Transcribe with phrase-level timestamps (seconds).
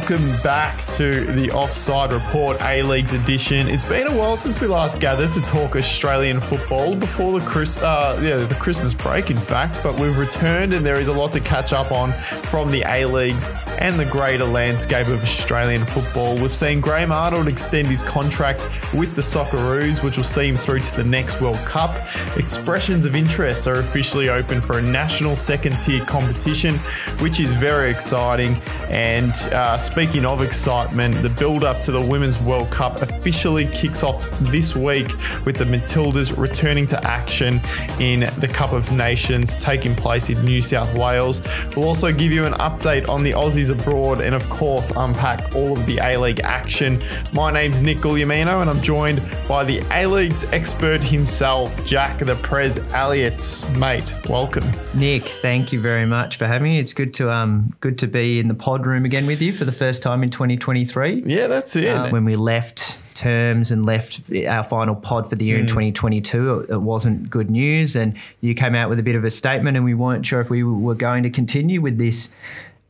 [0.00, 3.68] welcome back to the Offside Report A League's edition.
[3.68, 7.76] It's been a while since we last gathered to talk Australian football before the Chris,
[7.76, 9.82] uh, yeah, the Christmas break, in fact.
[9.82, 13.04] But we've returned, and there is a lot to catch up on from the A
[13.04, 13.46] Leagues
[13.80, 16.36] and the greater landscape of Australian football.
[16.36, 20.80] We've seen Graham Arnold extend his contract with the Socceroos, which will see him through
[20.80, 21.96] to the next World Cup.
[22.36, 26.76] Expressions of interest are officially open for a national second-tier competition,
[27.20, 28.54] which is very exciting.
[28.88, 34.02] And uh, speaking of excitement, the build up to the Women's World Cup officially kicks
[34.02, 35.08] off this week
[35.46, 37.60] with the Matildas returning to action
[37.98, 41.40] in the Cup of Nations taking place in New South Wales.
[41.74, 45.72] We'll also give you an update on the Aussies abroad and, of course, unpack all
[45.72, 47.02] of the A League action.
[47.32, 52.36] My name's Nick Guglielmino and I'm joined by the A League's expert himself, Jack the
[52.36, 54.14] Prez Elliott's mate.
[54.28, 54.64] Welcome.
[54.94, 56.78] Nick, thank you very much for having me.
[56.78, 59.64] It's good to um good to be in the pod room again with you for
[59.64, 61.22] the first time in 2023.
[61.24, 61.88] Yeah, that's it.
[61.88, 66.60] Uh, when we left terms and left our final pod for the year in 2022,
[66.60, 67.94] it, it wasn't good news.
[67.94, 70.48] And you came out with a bit of a statement, and we weren't sure if
[70.48, 72.30] we were going to continue with this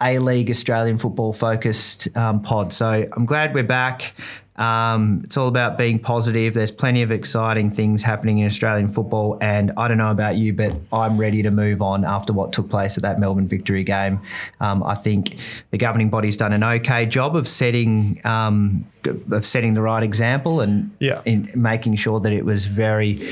[0.02, 2.72] A League Australian football focused um, pod.
[2.72, 4.14] So I'm glad we're back.
[4.56, 6.52] Um, it's all about being positive.
[6.52, 10.52] There's plenty of exciting things happening in Australian football, and I don't know about you,
[10.52, 14.20] but I'm ready to move on after what took place at that Melbourne victory game.
[14.60, 15.36] Um, I think
[15.70, 18.84] the governing body's done an okay job of setting um,
[19.30, 21.22] of setting the right example and Yeah.
[21.24, 23.26] in making sure that it was very.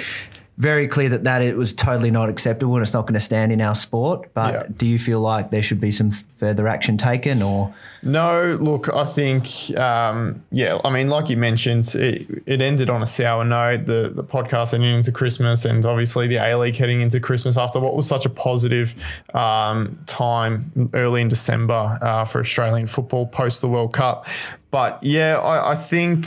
[0.57, 3.53] Very clear that that it was totally not acceptable and it's not going to stand
[3.53, 4.29] in our sport.
[4.35, 4.63] But Yeah.
[4.77, 9.05] do you feel like there should be some further action taken, or No, look, I
[9.05, 13.87] think, um, yeah, I mean, like you mentioned, it, it ended on a sour note.
[13.87, 17.81] The the podcast ending into Christmas, and obviously the A League heading into Christmas after
[17.81, 18.95] what was such a positive
[19.35, 24.27] um, time early in December uh, for Australian football post the World Cup.
[24.71, 26.27] But yeah, I, I think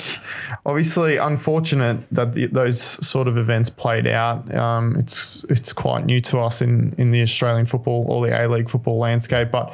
[0.66, 4.54] obviously unfortunate that the, those sort of events played out.
[4.54, 8.48] Um, it's it's quite new to us in in the Australian football or the A
[8.48, 9.74] League football landscape, but.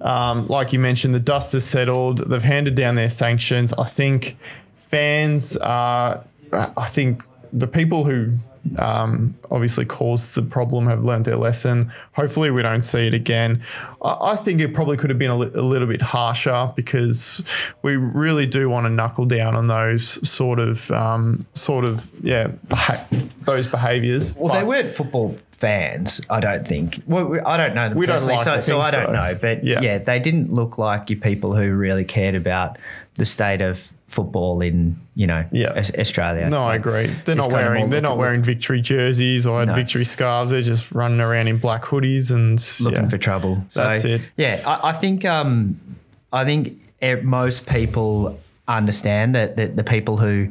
[0.00, 2.30] Um, like you mentioned, the dust has settled.
[2.30, 3.72] They've handed down their sanctions.
[3.74, 4.36] I think
[4.76, 8.38] fans are, I think the people who
[8.78, 11.92] um, obviously caused the problem have learned their lesson.
[12.12, 13.62] Hopefully, we don't see it again.
[14.04, 17.44] I, think it probably could have been a, li- a little bit harsher because
[17.82, 22.48] we really do want to knuckle down on those sort of, um, sort of, yeah,
[22.68, 23.06] beha-
[23.42, 24.36] those behaviours.
[24.36, 27.02] Well, they weren't football fans, I don't think.
[27.06, 29.12] Well, we- I don't know them We don't like so, so I don't so.
[29.12, 29.38] know.
[29.40, 29.80] But Yeah.
[29.80, 29.98] yeah.
[29.98, 32.76] they didn't look like you people who really cared about
[33.14, 35.72] the state of football in you know Yeah.
[35.98, 36.48] Australia.
[36.48, 37.06] No, I agree.
[37.24, 39.74] They're not wearing they're not wearing victory jerseys or No.
[39.74, 40.52] victory scarves.
[40.52, 43.08] They're just running around in black hoodies and looking yeah.
[43.08, 43.64] for trouble.
[43.70, 44.30] So, That's it.
[44.36, 45.80] Yeah, I, I think um,
[46.32, 46.80] I think
[47.22, 50.48] most people understand that, that the people who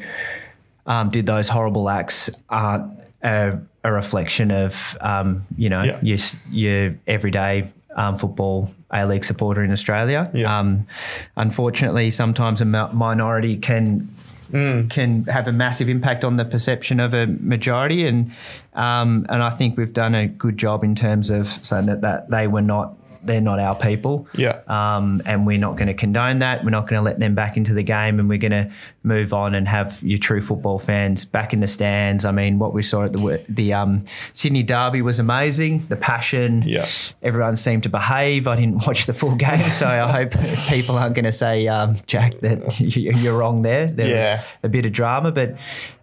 [0.85, 5.99] um, did those horrible acts aren't a, a reflection of um, you know Yeah.
[6.01, 6.17] your,
[6.51, 10.29] your everyday um, football A League supporter in Australia.
[10.33, 10.59] Yeah.
[10.59, 10.87] Um,
[11.35, 14.09] unfortunately, sometimes a minority can
[14.51, 14.87] Mm.
[14.91, 18.31] can have a massive impact on the perception of a majority, and
[18.75, 22.29] um, and I think we've done a good job in terms of saying that, that
[22.29, 22.93] they were not
[23.25, 24.27] they're not our people.
[24.35, 24.61] Yeah.
[24.67, 26.63] Um, and we're not going to condone that.
[26.63, 28.71] We're not going to let them back into the game, and we're going to
[29.03, 32.25] move on and have your true football fans back in the stands.
[32.25, 35.85] I mean, what we saw at the the um, Sydney Derby was amazing.
[35.87, 36.63] The passion.
[36.65, 36.85] Yeah.
[37.21, 38.47] Everyone seemed to behave.
[38.47, 40.31] I didn't watch the full game, so I hope
[40.69, 43.87] people aren't going to say, um, Jack, that you- you're wrong there.
[43.87, 44.35] There Yeah.
[44.37, 45.57] was a bit of drama, but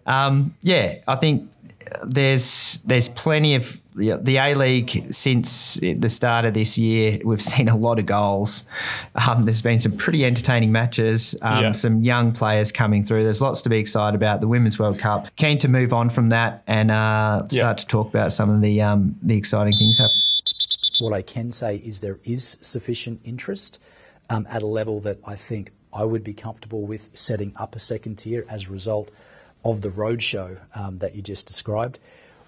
[0.05, 1.49] um, yeah, I think
[2.03, 7.19] there's there's plenty of yeah, the A League since the start of this year.
[7.25, 8.65] We've seen a lot of goals.
[9.15, 11.35] Um, there's been some pretty entertaining matches.
[11.41, 11.71] Um, Yeah.
[11.73, 13.23] Some young players coming through.
[13.23, 14.39] There's lots to be excited about.
[14.39, 15.35] The Women's World Cup.
[15.35, 17.59] Keen to move on from that and uh, Yeah.
[17.59, 20.21] start to talk about some of the um, the exciting things happening.
[20.99, 23.79] What I can say is there is sufficient interest
[24.29, 27.79] um, at a level that I think I would be comfortable with setting up a
[27.79, 29.09] second tier as a result
[29.63, 31.99] of the roadshow um, that you just described.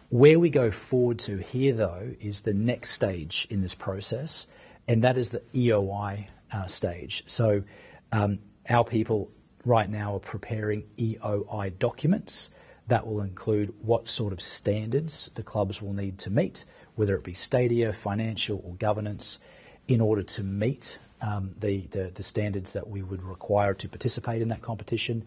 [0.10, 4.46] Where we go forward to here, though, is the next stage in this process,
[4.88, 7.24] and that is the EOI uh, stage.
[7.28, 7.64] So,
[8.12, 8.40] um,
[8.70, 9.32] our people
[9.66, 12.50] right now are preparing EOI documents
[12.88, 16.66] that will include what sort of standards the clubs will need to meet,
[16.96, 19.40] whether it be stadia, financial, or governance,
[19.88, 24.62] in order to meet um, the, standards that we would require to participate in that
[24.62, 25.26] competition.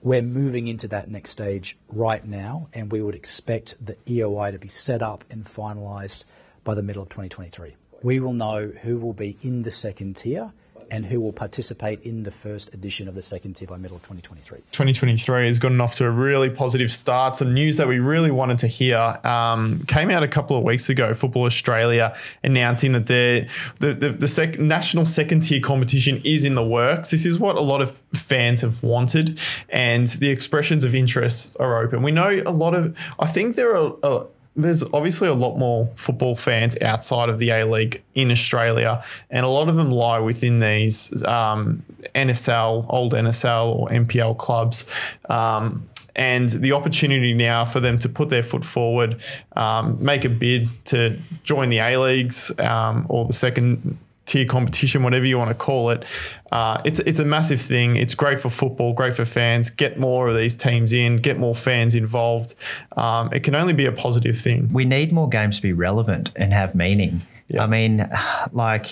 [0.00, 4.58] We're moving into that next stage right now, and we would expect the EOI to
[4.58, 6.24] be set up and finalised
[6.62, 7.74] by the middle of 2023.
[8.04, 10.52] We will know who will be in the second tier
[10.90, 14.02] and who will participate in the first edition of the second tier by middle of
[14.02, 14.58] 2023.
[14.72, 17.36] 2023 has gotten off to a really positive start.
[17.36, 20.88] Some news that we really wanted to hear um, came out a couple of weeks
[20.88, 21.14] ago.
[21.14, 23.48] Football Australia announcing that the
[23.80, 27.10] the, the sec- national second tier competition is in the works.
[27.10, 31.78] This is what a lot of fans have wanted, and the expressions of interest are
[31.78, 32.02] open.
[32.02, 32.96] We know a lot of.
[33.18, 33.94] I think there are.
[34.02, 34.26] A,
[34.58, 39.46] there's obviously a lot more football fans outside of the A League in Australia, and
[39.46, 41.84] a lot of them lie within these um,
[42.14, 44.92] NSL, old NSL or NPL clubs.
[45.28, 49.22] Um, and the opportunity now for them to put their foot forward,
[49.54, 53.96] um, make a bid to join the A Leagues um, or the second
[54.28, 56.04] tier competition, whatever you want to call it.
[56.52, 57.96] Uh, it's it's a massive thing.
[57.96, 59.70] It's great for football, great for fans.
[59.70, 62.54] Get more of these teams in, get more fans involved.
[62.96, 64.72] Um, it can only be a positive thing.
[64.72, 67.22] We need more games to be relevant and have meaning.
[67.48, 67.64] Yeah.
[67.64, 68.08] I mean,
[68.52, 68.86] like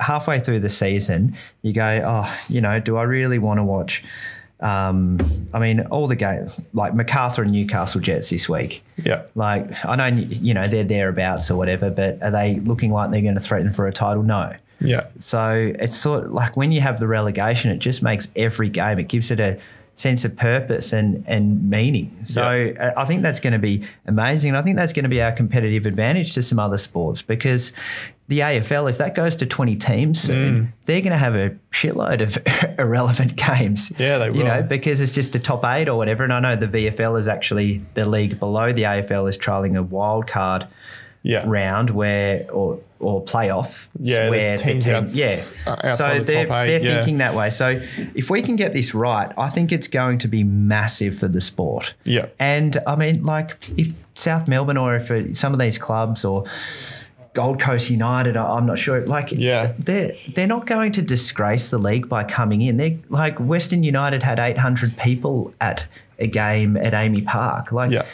[0.00, 4.02] halfway through the season, you go, oh, you know, do I really want to watch?
[4.60, 5.18] Um,
[5.54, 8.82] I mean, all the games like Macarthur and Newcastle Jets this week.
[8.96, 9.22] Yeah.
[9.36, 13.22] Like I know you know they're thereabouts or whatever, but are they looking like they're
[13.22, 14.24] going to threaten for a title?
[14.24, 14.56] No.
[14.80, 15.08] Yeah.
[15.18, 18.98] So it's sort of like when you have the relegation, it just makes every game,
[18.98, 19.58] it gives it a
[19.98, 22.16] sense of purpose and, and meaning.
[22.24, 22.92] So yeah.
[22.96, 24.50] I think that's going to be amazing.
[24.50, 27.72] And I think that's going to be our competitive advantage to some other sports because
[28.28, 30.72] the AFL, if that goes to 20 teams soon, mm.
[30.86, 33.92] they're going to have a shitload of irrelevant games.
[33.98, 34.36] Yeah, they will.
[34.36, 36.22] You know, because it's just a top eight or whatever.
[36.22, 39.82] And I know the VFL is actually the league below the AFL is trialing a
[39.82, 40.68] wild card
[41.22, 41.44] yeah.
[41.46, 43.88] round where or or playoff.
[44.00, 45.40] Yeah, where the teams team, yeah.
[45.66, 46.94] Uh, so the they're, they're yeah.
[46.96, 47.50] thinking that way.
[47.50, 47.80] So
[48.14, 51.40] if we can get this right, I think it's going to be massive for the
[51.40, 51.94] sport.
[52.04, 52.26] Yeah.
[52.38, 56.44] And I mean, like if South Melbourne or if some of these clubs or
[57.34, 59.00] Gold Coast United, I'm not sure.
[59.06, 62.78] Like, yeah, they're they're not going to disgrace the league by coming in.
[62.78, 65.86] They're like Western United had 800 people at
[66.18, 67.70] a game at AAMI Park.
[67.70, 68.06] Like, yeah.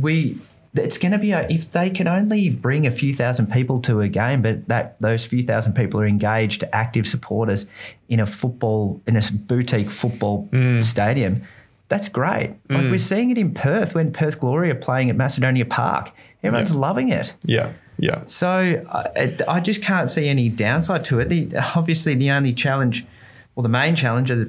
[0.00, 0.38] we
[0.78, 4.00] it's going to be a, if they can only bring a few thousand people to
[4.00, 7.66] a game, but that those few thousand people are engaged, active supporters
[8.08, 10.82] in a football in a boutique football mm.
[10.82, 11.42] stadium.
[11.88, 12.56] That's great.
[12.68, 12.90] Like mm.
[12.90, 16.10] we're seeing it in Perth when Perth Glory are playing at Macedonia Park.
[16.42, 16.80] Everyone's yeah.
[16.80, 17.34] loving it.
[17.44, 17.72] Yeah.
[17.98, 18.24] Yeah.
[18.26, 21.28] So I, I, just can't see any downside to it.
[21.28, 23.06] The, obviously, the only challenge,
[23.54, 24.48] or the main challenge, is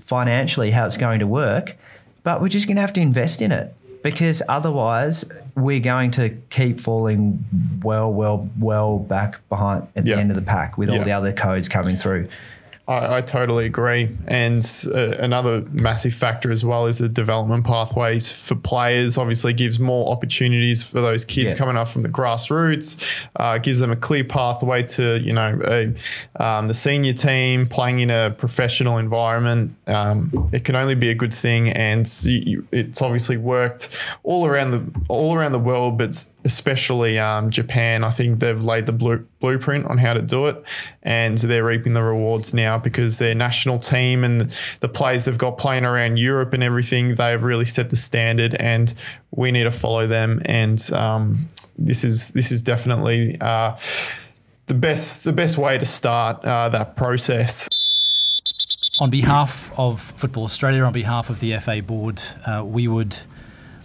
[0.00, 1.76] financially how it's going to work.
[2.22, 6.30] But we're just going to have to invest in it because otherwise we're going to
[6.50, 7.44] keep falling
[7.82, 11.32] well, well, well back behind at the end of the pack with all the other
[11.32, 12.28] codes coming through.
[12.88, 14.08] I, I totally agree.
[14.26, 19.16] And uh, another massive factor as well is the development pathways for players.
[19.16, 21.58] Obviously, gives more opportunities for those kids yeah.
[21.58, 23.28] coming up from the grassroots.
[23.36, 25.94] Uh, gives them a clear pathway to you know a,
[26.42, 29.72] um, the senior team playing in a professional environment.
[29.86, 32.06] Um, it can only be a good thing, and
[32.72, 38.04] it's obviously worked all around the all around the world, but especially um, Japan.
[38.04, 40.62] I think they've laid the blue, blueprint on how to do it,
[41.02, 44.50] and they're reaping the rewards now because their national team and
[44.80, 48.54] the players they've got playing around Europe and everything, they have really set the standard,
[48.56, 48.94] and
[49.30, 50.40] we need to follow them.
[50.46, 51.48] And um,
[51.78, 53.76] this is this is definitely uh,
[54.66, 57.68] the best the best way to start uh, that process.
[59.00, 63.16] On behalf of Football Australia, on behalf of the FA board, uh, we would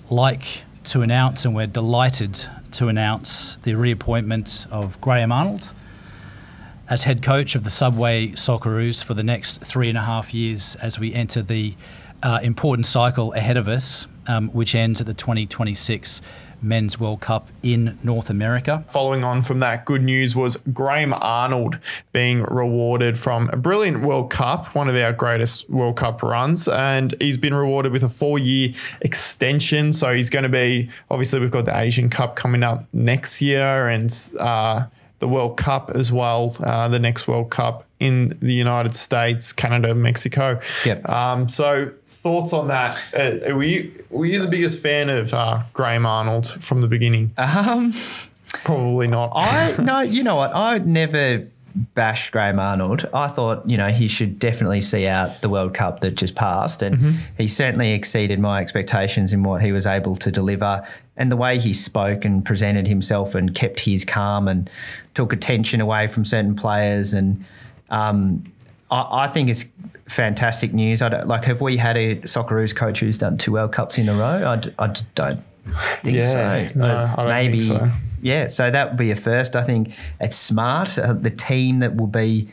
[0.09, 5.73] like to announce, and we're delighted to announce the reappointment of Graham Arnold
[6.89, 10.75] as head coach of the Subway Socceroos for the next three and a half years
[10.75, 11.75] as we enter the
[12.23, 16.21] uh, important cycle ahead of us, um, which ends at the 2026
[16.61, 18.83] Men's World Cup in North America.
[18.89, 21.79] Following on from that, good news was Graham Arnold
[22.11, 27.15] being rewarded from a brilliant World Cup, one of our greatest World Cup runs, and
[27.19, 29.93] he's been rewarded with a four year extension.
[29.93, 33.87] So he's going to be obviously, we've got the Asian Cup coming up next year
[33.87, 34.85] and uh,
[35.19, 39.95] the World Cup as well, uh, the next World Cup in the United States, Canada,
[39.95, 40.59] Mexico.
[40.85, 41.09] Yep.
[41.09, 43.01] Um, so thoughts on that?
[43.13, 47.31] Uh, were you were you the biggest fan of uh, Graham Arnold from the beginning?
[47.37, 47.93] Um,
[48.63, 49.31] Probably not.
[49.35, 50.55] I no, you know what?
[50.55, 51.47] I never
[51.93, 53.07] bashed Graham Arnold.
[53.13, 56.81] I thought, you know, he should definitely see out the World Cup that just passed.
[56.81, 57.11] And mm-hmm.
[57.37, 60.85] he certainly exceeded my expectations in what he was able to deliver.
[61.15, 64.69] And the way he spoke and presented himself and kept his calm and
[65.13, 67.13] took attention away from certain players.
[67.13, 67.45] And
[67.89, 68.43] um,
[68.89, 69.65] I, I, think it's
[70.07, 71.01] fantastic news.
[71.01, 74.09] I don't, like, have we had a Socceroos coach who's done two World Cups in
[74.09, 74.43] a row?
[74.45, 75.43] I, I don't
[76.01, 76.79] think yeah, so.
[76.79, 77.59] No, I don't Maybe.
[77.59, 77.91] so.
[78.21, 79.55] Yeah, so that would be a first.
[79.55, 80.97] I think it's smart.
[80.97, 82.47] Uh, the team that will be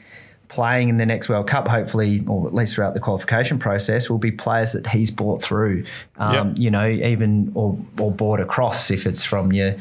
[0.49, 4.18] playing in the next World Cup, hopefully, or at least throughout the qualification process, will
[4.18, 5.85] be players that he's brought through.
[6.18, 6.59] Um, Yep.
[6.59, 9.75] You know, even or or brought across if it's from your.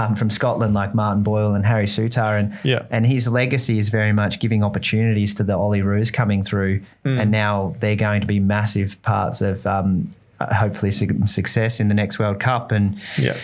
[0.00, 2.86] Um, from Scotland, like Martin Boyle and Harry Souttar, and Yeah.
[2.90, 7.20] and his legacy is very much giving opportunities to the Olyroos coming through, Mm.
[7.20, 10.06] and now they're going to be massive parts of um,
[10.40, 12.72] hopefully su- success in the next World Cup.
[12.72, 13.34] And Yeah.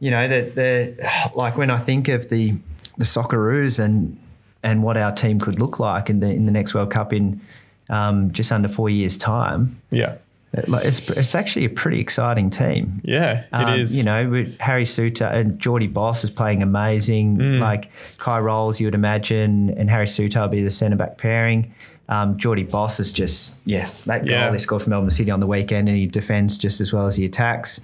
[0.00, 2.54] You know the the like when I think of the
[2.96, 4.18] the Socceroos and
[4.62, 7.40] and what our team could look like in the in the next World Cup in
[7.88, 10.16] um, just under four years' time, Yeah.
[10.52, 13.00] it's it's actually a pretty exciting team.
[13.04, 13.44] Yeah.
[13.52, 13.96] Um, it is.
[13.96, 17.38] You know, with Harry Souttar and Jordy Bos is playing amazing.
[17.38, 17.60] Mm.
[17.60, 21.72] Like Kye Rowles, you would imagine, and Harry Souttar will be the centre back pairing.
[22.08, 25.46] Um, Jordy Bos is just, yeah, that goal they scored for Melbourne City on the
[25.46, 27.80] weekend, and he defends just as well as he attacks.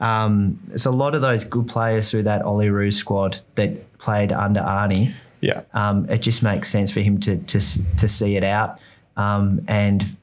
[0.00, 4.60] Um, there's a lot of those good players through that Olyroos squad that played under
[4.60, 5.12] Arnie.
[5.40, 5.62] Yeah.
[5.72, 8.80] Um, it just makes sense for him to to, to see it out
[9.16, 10.16] um, and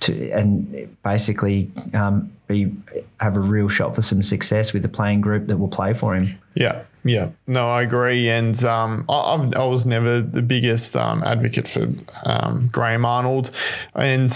[0.00, 2.72] to and basically um, be
[3.18, 6.14] have a real shot for some success with the playing group that will play for
[6.14, 6.38] him.
[6.54, 11.68] Yeah, yeah, no, I agree, and um, I, I've, was never the biggest um, advocate
[11.68, 11.88] for
[12.24, 13.50] um, Graham Arnold,
[13.94, 14.30] and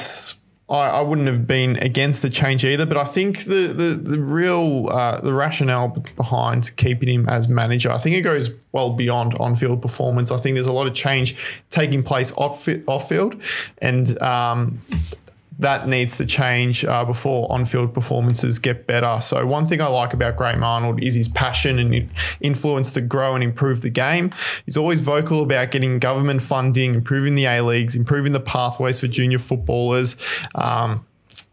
[0.68, 2.87] I, I wouldn't have been against the change either.
[2.87, 7.90] But I think the the, the real uh, the rationale behind keeping him as manager,
[7.90, 10.30] I think it goes well beyond on field performance.
[10.30, 11.37] I think there's a lot of change
[11.71, 13.42] taking place off off field,
[13.78, 14.80] and um,
[15.58, 19.20] that needs to change uh, before on-field performances get better.
[19.20, 23.34] So one thing I like about Graham Arnold is his passion and influence to grow
[23.34, 24.30] and improve the game.
[24.64, 29.06] He's always vocal about getting government funding, improving the A leagues, improving the pathways for
[29.06, 30.16] junior footballers.
[30.54, 31.06] Um,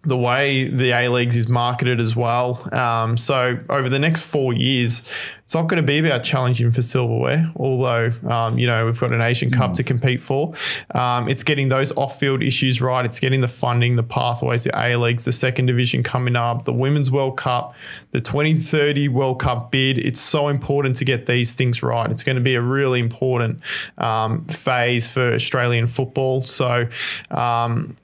[0.04, 2.68] the way the A Leagues is marketed as well.
[2.74, 5.04] Um, so over the next four years,
[5.44, 9.12] it's not going to be about challenging for silverware, although, um, you know, we've got
[9.12, 10.54] an Asian Cup to compete for.
[10.96, 13.06] Um, it's getting those off field issues right.
[13.06, 16.74] It's getting the funding, the pathways, the A Leagues, the second division coming up, the
[16.74, 17.76] Women's World Cup,
[18.10, 20.00] the 2030 World Cup bid.
[20.00, 22.10] It's so important to get these things right.
[22.10, 23.60] It's going to be a really important
[24.00, 26.42] um, phase for Australian football.
[26.42, 26.88] So,
[27.30, 27.98] um,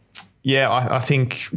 [0.43, 1.49] yeah, I, I think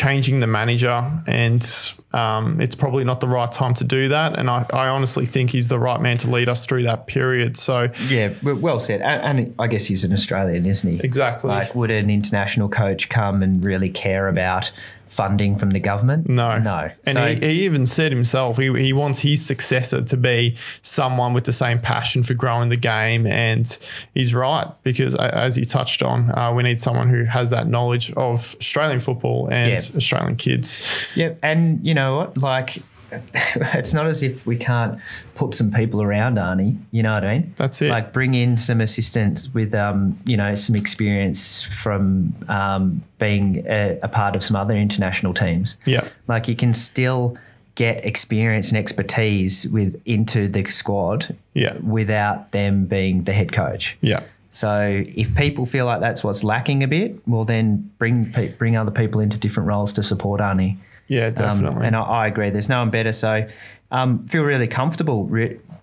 [0.00, 4.38] changing the manager and um, it's probably not the right time to do that.
[4.38, 7.58] And I, I honestly think he's the right man to lead us through that period.
[7.58, 9.02] So Yeah, well said.
[9.02, 11.00] And, and I guess he's an Australian, isn't he?
[11.00, 11.48] Exactly.
[11.48, 14.72] Like, would an international coach come and really care about
[15.10, 16.28] funding from the government?
[16.28, 16.90] no, no.
[17.04, 21.32] And So- he, he even said himself he, he wants his successor to be someone
[21.34, 23.26] with the same passion for growing the game.
[23.26, 23.66] And
[24.14, 28.12] he's right because as you touched on, uh, we need someone who has that knowledge
[28.12, 29.96] of Australian football and Yeah.
[29.96, 30.78] Australian kids.
[31.16, 31.38] Yep.
[31.42, 32.38] And you know what?
[32.38, 32.78] Like,
[33.74, 34.98] it's not as if we can't
[35.34, 36.78] put some people around Arnie.
[36.90, 37.54] You know what I mean?
[37.56, 37.90] That's it.
[37.90, 43.98] Like, bring in some assistants with, um, you know, some experience from um, being a,
[44.02, 45.76] a part of some other international teams.
[45.86, 46.08] Yeah.
[46.28, 47.36] Like, you can still
[47.74, 51.36] get experience and expertise with into the squad.
[51.54, 51.78] Yeah.
[51.78, 53.96] Without them being the head coach.
[54.00, 54.24] Yeah.
[54.50, 58.90] So if people feel like that's what's lacking a bit, well, then bring bring other
[58.90, 60.76] people into different roles to support Arnie.
[61.10, 61.86] Yeah, Um, definitely.
[61.86, 62.50] and I, I agree.
[62.50, 63.12] There's no one better.
[63.12, 63.46] So
[63.90, 65.28] um, feel really comfortable.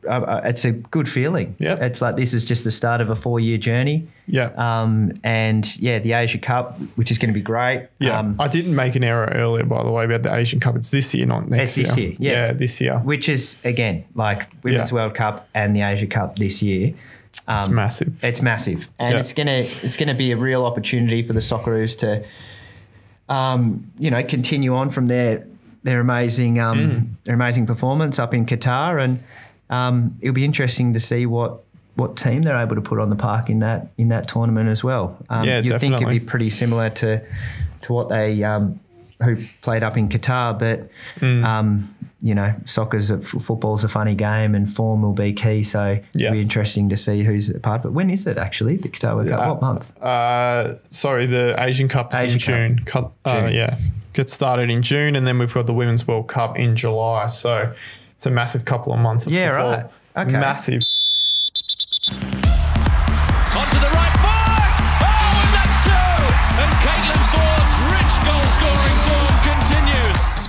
[0.08, 1.56] Uh, uh, it's a good feeling.
[1.60, 1.76] Yeah.
[1.84, 4.06] It's like this is just the start of a four year journey.
[4.26, 4.52] yeah.
[4.56, 7.88] Um, and yeah, the Asia Cup, which is going to be great.
[8.00, 10.78] Yeah, Um, I didn't make an error earlier, by the way, about the Asian Cup.
[10.78, 12.10] It's this year, not next It's this year.
[12.20, 12.54] year, yeah.
[12.54, 13.00] this year.
[13.04, 14.96] which is again like Women's Yeah.
[14.96, 16.94] World Cup and the Asia Cup this year.
[17.50, 18.14] Um, It's massive.
[18.24, 19.20] It's massive, and Yeah.
[19.20, 22.24] it's gonna it's gonna be a real opportunity for the Socceroos to,
[23.30, 25.46] um, you know, continue on from their
[25.84, 27.08] their amazing um, Mm.
[27.26, 29.24] their amazing performance up in Qatar, and
[29.70, 31.64] um, it'll be interesting to see what
[31.96, 34.84] what team they're able to put on the park in that in that tournament as
[34.84, 35.18] well.
[35.30, 37.22] Um, Yeah, you'd think it'd be pretty similar to
[37.84, 38.80] to what they um,
[39.22, 41.44] who played up in Qatar, but Mm.
[41.46, 45.64] um, you know, soccer's a, f- football's a funny game, and form will be key.
[45.64, 46.28] So Yeah.
[46.28, 47.94] it'll be interesting to see who's a part of it.
[47.94, 48.78] When is it actually?
[48.78, 49.48] The Qatar World Cup?
[49.50, 50.02] What month?
[50.04, 53.14] Uh, sorry, the Asian Cup is in Asian Cup.
[53.26, 53.34] June.
[53.36, 53.54] Uh, June.
[53.56, 53.78] yeah,
[54.14, 57.28] gets started in June, and then we've got the Women's World Cup in July.
[57.28, 57.74] So
[58.16, 59.72] it's a massive couple of months of Yeah, football.
[60.16, 60.28] right.
[60.28, 60.32] Okay.
[60.40, 60.82] Massive.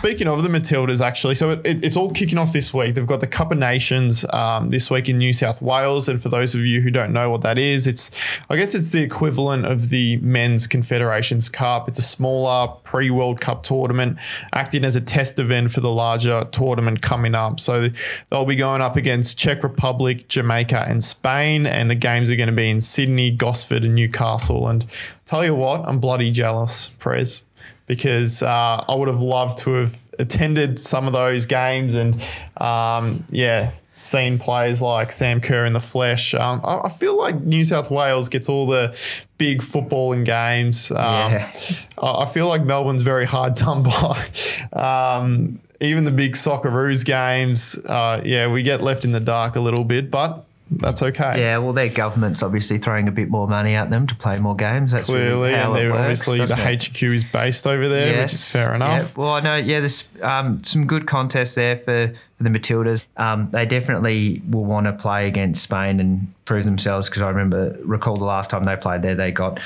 [0.08, 2.94] Speaking of the Matildas, actually, so it, it, it's all kicking off this week.
[2.94, 6.30] They've got the Cup of Nations um, this week in New South Wales, and for
[6.30, 8.10] those of you who don't know what that is, it's
[8.48, 11.90] I guess it's the equivalent of the Men's Confederations Cup.
[11.90, 14.18] It's a smaller pre-World Cup tournament,
[14.54, 17.60] acting as a test event for the larger tournament coming up.
[17.60, 17.88] So
[18.30, 22.48] they'll be going up against Czech Republic, Jamaica, and Spain, and the games are going
[22.48, 24.68] to be in Sydney, Gosford, and Newcastle.
[24.68, 24.86] And
[25.26, 27.44] tell you what, I'm bloody jealous, Prez
[27.88, 32.14] because uh, I would have loved to have attended some of those games and
[32.58, 36.34] um, yeah, seen players like Sam Kerr in the flesh.
[36.34, 38.96] Um, I, I, feel like New South Wales gets all the
[39.38, 40.90] big footballing games.
[40.90, 41.52] Um, yeah.
[42.00, 44.24] I, I, feel like Melbourne's very hard done by.
[44.70, 49.60] Um, even the big Socceroos games, uh, yeah, we get left in the dark a
[49.60, 51.40] little bit, but that's okay.
[51.40, 54.54] Yeah, well, their government's obviously throwing a bit more money at them to play more
[54.54, 54.92] games.
[54.92, 56.82] That's clearly, really and they're works, obviously the it?
[56.82, 58.22] HQ is based over there, yes.
[58.22, 59.02] which is fair enough.
[59.16, 59.22] Yeah.
[59.22, 59.56] Well, I know.
[59.56, 63.02] Yeah, there's um, some good contests there for, for the Matildas.
[63.16, 67.78] Um, they definitely will want to play against Spain and prove themselves because I remember
[67.82, 69.60] recall the last time they played there, they got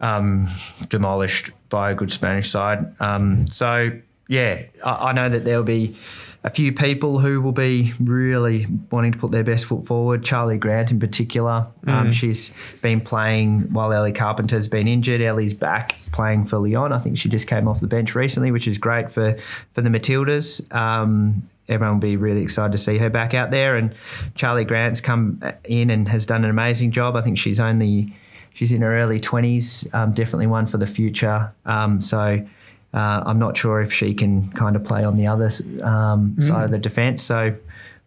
[0.00, 0.48] um,
[0.88, 2.94] demolished by a good Spanish side.
[3.00, 3.92] Um, so
[4.28, 5.96] yeah, I, I know that there'll be
[6.42, 10.22] a few people who will be really wanting to put their best foot forward.
[10.22, 11.92] Charlie Grant, in particular, um, mm.
[11.92, 12.52] um, she's
[12.82, 15.22] been playing while Ellie Carpenter's been injured.
[15.22, 16.92] Ellie's back playing for Lyon.
[16.92, 19.38] I think she just came off the bench recently, which is great for
[19.72, 20.70] for the Matildas.
[20.74, 23.76] Um, everyone will be really excited to see her back out there.
[23.76, 23.94] And
[24.34, 27.16] Charlie Grant's come in and has done an amazing job.
[27.16, 28.14] I think she's only
[28.52, 29.88] she's in her early twenties.
[29.94, 31.54] Um, definitely one for the future.
[31.64, 32.46] Um, so
[32.94, 35.50] uh, I'm not sure if she can kind of play on the other
[35.82, 36.42] um, mm.
[36.42, 37.24] side of the defence.
[37.24, 37.56] So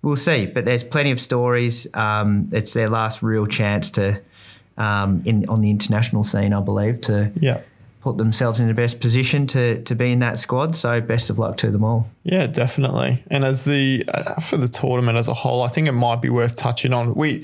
[0.01, 0.45] we'll see.
[0.45, 1.93] But there's plenty of stories.
[1.93, 4.21] Um, it's their last real chance to,
[4.77, 7.59] um, in on the international scene, I believe, to yeah.
[7.99, 10.73] put themselves in the best position to to be in that squad.
[10.73, 12.09] So best of luck to them all.
[12.23, 13.25] Yeah, definitely.
[13.29, 16.29] And as the uh, for the tournament as a whole, I think it might be
[16.29, 17.13] worth touching on.
[17.13, 17.43] We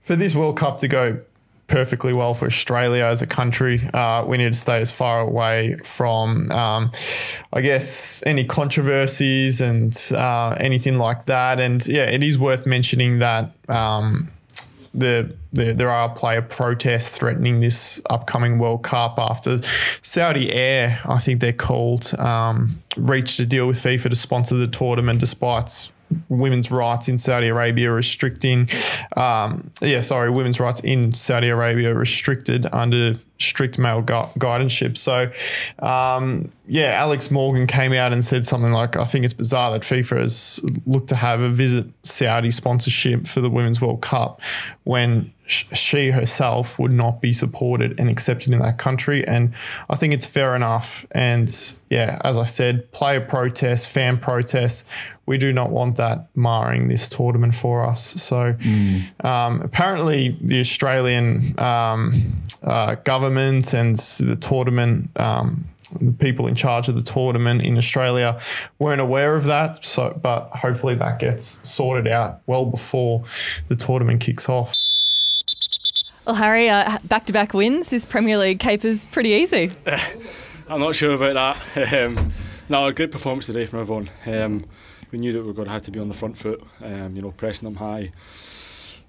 [0.00, 1.20] for this World Cup to go
[1.68, 3.80] perfectly well for Australia as a country.
[3.94, 6.90] Uh, we need to stay as far away from, um,
[7.52, 11.60] I guess, any controversies and uh, anything like that.
[11.60, 13.50] And yeah, it is worth mentioning that.
[13.68, 14.28] Um,
[14.94, 19.60] the, the, there are player protests threatening this upcoming World Cup after
[20.02, 24.66] Saudi Air, I think they're called, um, reached a deal with FIFA to sponsor the
[24.66, 25.90] tournament despite
[26.28, 28.68] women's rights in Saudi Arabia restricting,
[29.16, 34.96] um, yeah, sorry, women's rights in Saudi Arabia restricted under strict male gu- guardianship.
[34.96, 35.30] So,
[35.78, 39.82] um, yeah, Alex Morgan came out and said something like, I think it's bizarre that
[39.82, 44.40] FIFA has looked to have a visit Saudi sponsorship for the Women's World Cup
[44.84, 49.26] when she herself would not be supported and accepted in that country.
[49.26, 49.54] And
[49.88, 51.06] I think it's fair enough.
[51.12, 51.48] And
[51.88, 54.88] yeah, as I said, player protests, fan protests,
[55.24, 58.04] we do not want that marring this tournament for us.
[58.22, 59.24] So mm.
[59.24, 62.12] um, apparently, the Australian um,
[62.62, 65.18] uh, government and the tournament.
[65.18, 65.64] Um,
[66.02, 68.38] the people in charge of the tournament in Australia
[68.78, 69.82] weren't aware of that.
[69.86, 73.22] So, but hopefully that gets sorted out well before
[73.68, 74.74] the tournament kicks off.
[76.28, 76.66] Well, Harry,
[77.04, 77.88] back to back wins.
[77.88, 79.70] This Premier League caper's pretty easy.
[80.68, 82.04] I'm not sure about that.
[82.04, 82.32] Um,
[82.68, 84.10] no, a great performance today from everyone.
[84.26, 84.66] Um,
[85.10, 87.16] we knew that we were going to have to be on the front foot, um,
[87.16, 88.12] you know, pressing them high.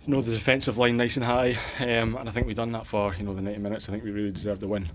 [0.05, 2.88] You know, the defensive line nice and high, um, and I think we've done that
[2.88, 3.89] for you know the 90 minutes.
[3.89, 4.89] I think we really deserved the win,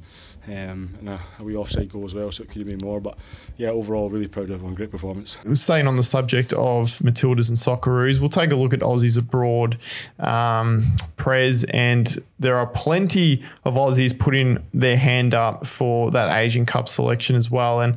[0.46, 3.00] um, and a, a wee offside goal as well, so it could have been more.
[3.00, 3.16] But
[3.56, 4.74] yeah, overall, really proud of everyone.
[4.74, 5.38] Great performance.
[5.54, 9.78] Staying on the subject of Matildas and Socceroos, we'll take a look at Aussies abroad,
[10.18, 10.82] um,
[11.16, 16.88] Prez, and there are plenty of Aussies putting their hand up for that Asian Cup
[16.88, 17.80] selection as well.
[17.80, 17.96] And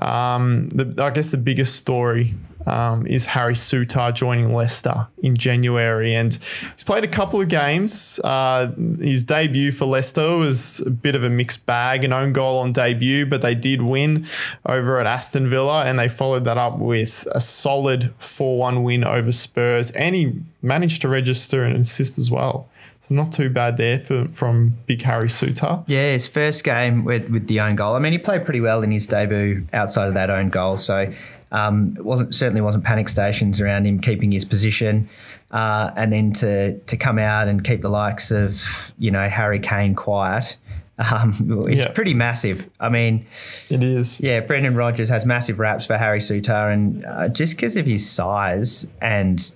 [0.00, 2.34] um, the, I guess the biggest story
[2.66, 6.14] um, is Harry Souttar joining Leicester in January.
[6.14, 6.32] And
[6.72, 8.20] he's played a couple of games.
[8.22, 12.58] Uh, his debut for Leicester was a bit of a mixed bag, an own goal
[12.58, 14.24] on debut, but they did win
[14.66, 19.04] over at Aston Villa and they followed that up with a solid 4 1 win
[19.04, 19.90] over Spurs.
[19.92, 22.68] And he managed to register an assist as well.
[23.08, 25.84] So not too bad there for, from Big Harry Souttar.
[25.86, 27.94] Yeah, his first game with, with the own goal.
[27.96, 30.78] I mean, he played pretty well in his debut outside of that own goal.
[30.78, 31.12] So
[31.54, 35.08] um, it wasn't certainly wasn't panic stations around him keeping his position,
[35.52, 39.60] uh, and then to to come out and keep the likes of you know Harry
[39.60, 40.56] Kane quiet.
[40.98, 41.92] Um, it's yeah.
[41.92, 42.68] pretty massive.
[42.80, 43.26] I mean,
[43.70, 44.20] it is.
[44.20, 48.08] Yeah, Brendan Rodgers has massive raps for Harry Souttar, and uh, just because of his
[48.08, 49.54] size and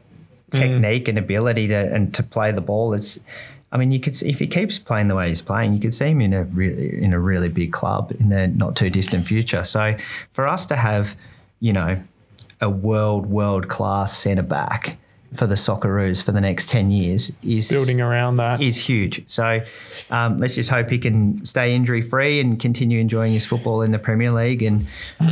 [0.50, 1.08] technique mm.
[1.08, 3.18] and ability to and to play the ball, it's.
[3.70, 5.92] I mean, you could see, if he keeps playing the way he's playing, you could
[5.92, 9.26] see him in a really in a really big club in the not too distant
[9.26, 9.64] future.
[9.64, 9.96] So,
[10.30, 11.16] for us to have
[11.60, 12.02] you know,
[12.60, 14.98] a world world class centre back
[15.34, 18.62] for the Socceroos for the next 10 years is Building around that.
[18.62, 19.28] is huge.
[19.28, 19.60] So
[20.10, 23.92] um, let's just hope he can stay injury free and continue enjoying his football in
[23.92, 24.62] the Premier League.
[24.62, 24.86] And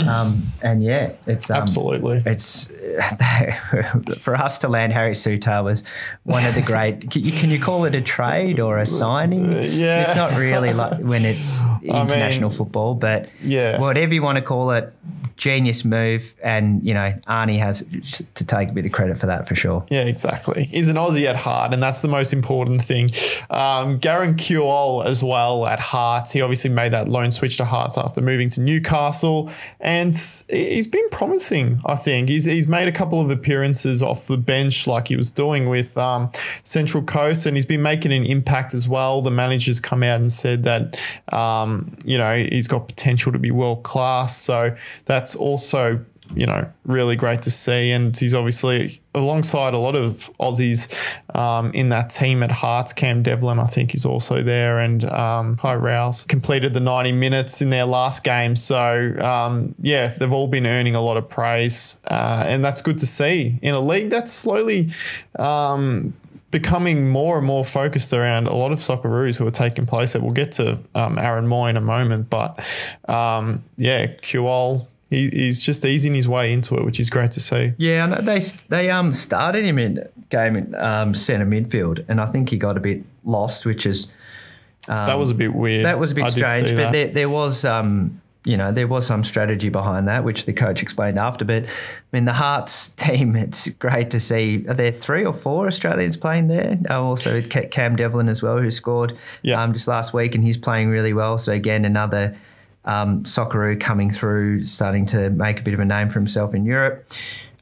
[0.07, 2.23] um, and yeah, it's um, Absolutely.
[2.27, 2.71] It's
[4.19, 5.83] for us to land Harry Souttar was
[6.25, 7.11] one of the great.
[7.11, 9.47] Can you, can you call it a trade or a signing?
[9.47, 10.03] yeah.
[10.03, 13.81] it's not really like when it's international mean, football, but yeah.
[13.81, 14.93] whatever you want to call it.
[15.37, 17.85] Genius move, and you know Arnie has
[18.35, 19.85] to take a bit of credit for that for sure.
[19.91, 20.65] Yeah, exactly.
[20.65, 23.11] He's an Aussie at heart, and that's the most important thing.
[23.51, 26.33] Um, Garang Kuol as well at Hearts.
[26.33, 30.15] He obviously made that loan switch to Hearts after moving to Newcastle, and
[30.49, 31.81] he's been promising.
[31.85, 35.31] I think he's he's made a couple of appearances off the bench, like he was
[35.31, 36.31] doing with um,
[36.63, 39.21] Central Coast, and he's been making an impact as well.
[39.21, 40.99] The manager's come out and said that
[41.31, 46.69] um, you know he's got potential to be world class, so that's also you know,
[46.85, 47.91] really great to see.
[47.91, 50.93] And he's obviously alongside a lot of Aussies
[51.35, 52.93] um, in that team at Hearts.
[52.93, 54.79] Cam Devlin, I think, is also there.
[54.81, 58.57] And um, Kye Rowles completed the 90 minutes in their last game.
[58.57, 62.01] So, um, yeah, they've all been earning a lot of praise.
[62.11, 64.89] Uh, and that's good to see in a league that's slowly.
[65.39, 66.15] Um,
[66.53, 70.13] becoming more and more focused around a lot of Socceroos who are taking place.
[70.13, 72.59] That we'll get to um, Aaron Mooy in a moment, but
[73.09, 77.41] um, yeah, Kuol, he, he's just easing his way into it, which is great to
[77.41, 77.73] see.
[77.79, 82.51] Yeah, they they um started him in game in um, centre midfield, and I think
[82.51, 84.09] he got a bit lost, which is
[84.89, 85.85] that was a bit weird.
[85.85, 86.75] that was a bit I strange.
[86.77, 90.53] But there, there was um you know there was some strategy behind that, which the
[90.53, 91.45] coach explained after.
[91.45, 91.69] But I
[92.13, 94.65] mean the Hearts team, it's great to see.
[94.69, 96.79] Are there three or four Australians playing there?
[96.89, 99.63] Uh, also Ca- Cam Devlin as well, who scored Yeah.
[99.63, 101.39] um, just last week, and he's playing really well.
[101.39, 102.37] So again, another
[102.87, 106.65] um, Socceroo coming through, starting to make a bit of a name for himself in
[106.65, 107.07] Europe.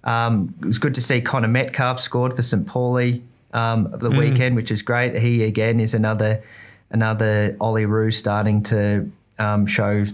[0.05, 2.67] Um, it was good to see Connor Metcalfe scored for St.
[2.67, 5.19] Pauli um, of the weekend, which is great.
[5.19, 6.43] He again is another
[6.91, 10.05] another Olyroo starting to um, show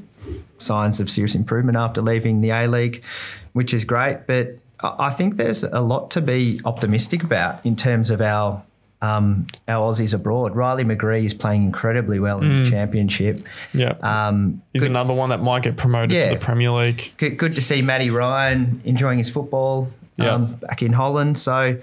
[0.58, 3.04] signs of serious improvement after leaving the A League,
[3.52, 4.26] which is great.
[4.26, 8.62] But I think there's a lot to be optimistic about in terms of our
[9.02, 10.54] um, our Aussies abroad.
[10.54, 13.40] Riley McGree is playing incredibly well in the championship.
[13.72, 16.28] yeah, Um, he's another one that might get promoted Yeah.
[16.30, 17.12] to the Premier League.
[17.16, 20.34] good, good to see Matty Ryan enjoying his football Yeah.
[20.34, 21.38] um, back in Holland.
[21.38, 21.78] So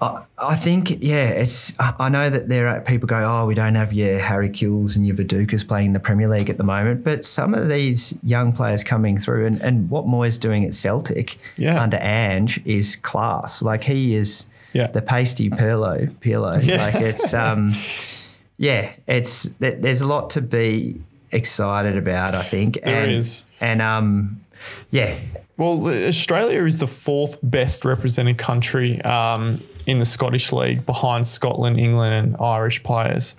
[0.00, 1.72] I, I think, yeah, it's.
[1.80, 5.06] I know that there are people go, oh, we don't have your Harry Kewells and
[5.06, 8.52] your Vidukas playing in the Premier League at the moment, but some of these young
[8.52, 11.80] players coming through, and, and what Mooy's doing at Celtic Yeah.
[11.82, 13.62] under Ange is class.
[13.62, 14.88] Like he is Yeah.
[14.88, 16.62] the pasty Pirlo, Pirlo.
[16.66, 16.76] Yeah.
[16.84, 17.70] Like it's, um,
[18.58, 21.00] yeah, it's there's a lot to be
[21.32, 22.34] excited about.
[22.34, 23.44] I think There and, is.
[23.60, 24.40] and um,
[24.90, 25.16] yeah,
[25.56, 31.78] Well, Australia is the fourth best represented country um, in the Scottish League behind Scotland,
[31.78, 33.36] England, and Irish players.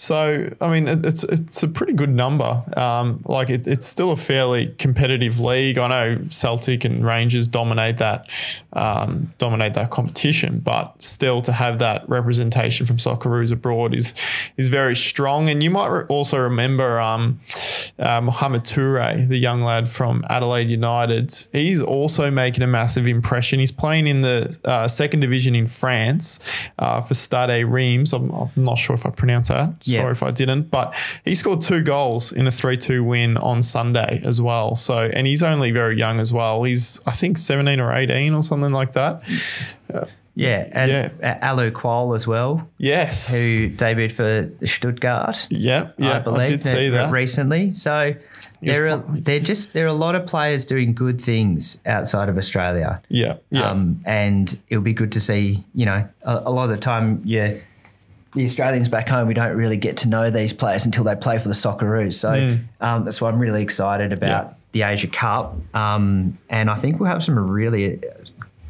[0.00, 2.62] So, I mean, it's it's a pretty good number.
[2.76, 5.76] Um, like, it, it's still a fairly competitive league.
[5.76, 8.32] I know Celtic and Rangers dominate that
[8.74, 14.14] um, dominate that competition, but still to have that representation from Socceroos abroad is
[14.56, 15.48] is very strong.
[15.48, 17.40] And you might re- also remember um,
[17.98, 21.34] uh, Mohamed Toure, the young lad from Adelaide United.
[21.50, 23.58] He's also making a massive impression.
[23.58, 28.12] He's playing in the uh, second division in France uh, for Stade Reims.
[28.12, 29.74] I'm, I'm not sure if I pronounced that.
[29.88, 30.00] Yeah.
[30.00, 30.70] Sorry if I didn't.
[30.70, 34.76] But he scored two goals in a 3 2 win on Sunday as well.
[34.76, 36.62] So, and he's only very young as well.
[36.64, 39.22] He's, I think, 17 or 18 or something like that.
[40.34, 41.38] yeah, and Yeah.
[41.42, 43.34] Alou Kuol as well, Yes.
[43.34, 45.48] who debuted for Stuttgart.
[45.50, 47.10] yeah, yeah, I I, believe did see that.
[47.12, 47.72] recently.
[47.72, 48.14] So
[48.62, 52.38] there are there just there are a lot of players doing good things outside of
[52.38, 53.00] Australia.
[53.08, 53.68] yeah, yeah.
[53.68, 57.20] Um, and it'll be good to see, you know, a, a lot of the time,
[57.24, 57.54] yeah,
[58.38, 61.38] the Australians back home, we don't really get to know these players until they play
[61.38, 62.14] for the Socceroos.
[62.14, 64.46] So um, that's why I'm really excited about.
[64.46, 64.54] Yeah.
[64.72, 65.56] the Asia Cup.
[65.74, 68.00] Um, and I think we'll have some really,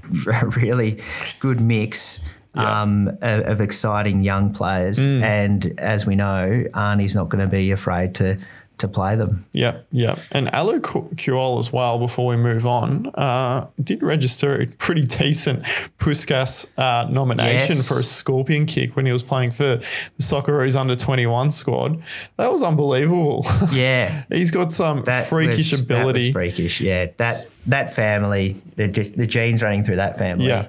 [0.57, 1.01] really
[1.41, 2.29] good mix.
[2.55, 2.83] Yeah.
[2.83, 5.23] Um, of, of exciting young players, Hmm.
[5.23, 8.37] and as we know, Arnie's not going to be afraid to
[8.79, 9.45] to play them.
[9.53, 10.17] Yeah, yeah.
[10.33, 15.63] And Alou Kuol as well, before we move on, uh, did register a pretty decent
[15.99, 17.89] Puskas uh, nomination Yes.
[17.89, 19.85] for a scorpion kick when he was playing for the
[20.21, 22.03] Socceroos under 21 squad.
[22.37, 23.47] That was unbelievable.
[23.73, 26.21] Yeah, He's got some that freakish was, ability.
[26.21, 27.07] That was freakish, yeah.
[27.19, 27.35] That
[27.67, 30.47] that family, the just the genes running through that family.
[30.47, 30.69] Yeah.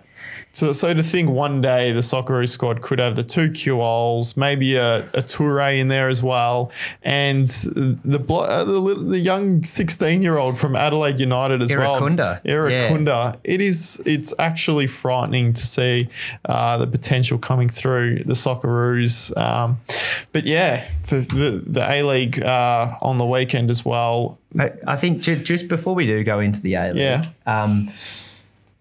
[0.59, 4.75] So, so to think one day the Socceroos squad could have the two Kuols, maybe
[4.75, 6.69] a, a Toure in there as well,
[7.01, 11.97] and the uh, the, the young 16 year old from Adelaide United as well.
[12.01, 12.43] Irankunda.
[12.43, 13.39] Irankunda.
[13.45, 16.09] It is, it's actually frightening to see
[16.43, 19.35] uh, the potential coming through the Socceroos.
[19.37, 19.79] Um,
[20.33, 24.37] but yeah, the, the, the A League uh, on the weekend as well.
[24.59, 27.23] I, I think just before we do go into the A League, Yeah.
[27.45, 27.91] um,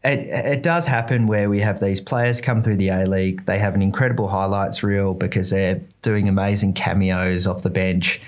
[0.05, 3.45] it, it does happen where we have these players come through the A League.
[3.47, 8.21] They have an incredible highlights reel because they're doing amazing cameos off the bench.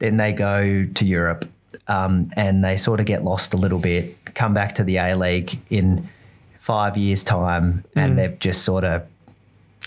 [0.00, 1.44] Then they go to Europe
[1.86, 5.14] um, and they sort of get lost a little bit, come back to the A
[5.14, 6.08] League in
[6.58, 9.06] five years' time, and they've just sort of,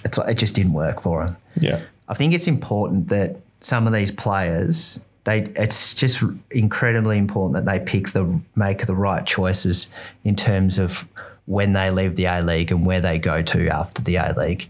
[0.06, 1.38] it's, it just didn't work for them.
[1.56, 1.82] Yeah.
[2.08, 7.70] I think it's important that some of these players, they it's just incredibly important that
[7.70, 9.90] they pick the make the right choices
[10.24, 11.06] in terms of
[11.46, 14.70] when they leave the A League and where they go to after the A League.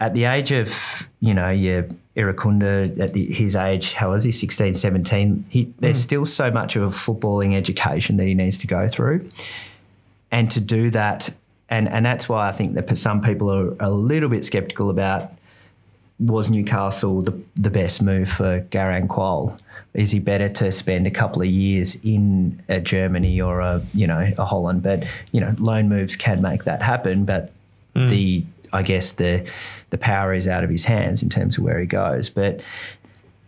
[0.00, 4.24] At the age of, you know, your Irankunda, at the, his age, how old is
[4.24, 6.00] he, 16, 17, he, there's hmm.
[6.00, 9.30] still so much of a footballing education that he needs to go through.
[10.30, 11.30] And to do that
[11.68, 15.32] and and that's why I think that some people are a little bit skeptical about
[16.22, 19.58] was Newcastle the, the best move for Garang Kuol?
[19.92, 24.06] Is he better to spend a couple of years in a Germany or a you
[24.06, 24.82] know a Holland?
[24.82, 27.52] But you know loan moves can make that happen, but
[27.94, 28.06] hmm.
[28.06, 29.48] the I guess the
[29.90, 32.30] the power is out of his hands in terms of where he goes.
[32.30, 32.62] But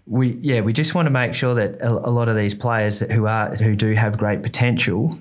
[0.07, 2.99] we yeah we just want to make sure that a, a lot of these players
[2.99, 5.19] that who are who do have great potential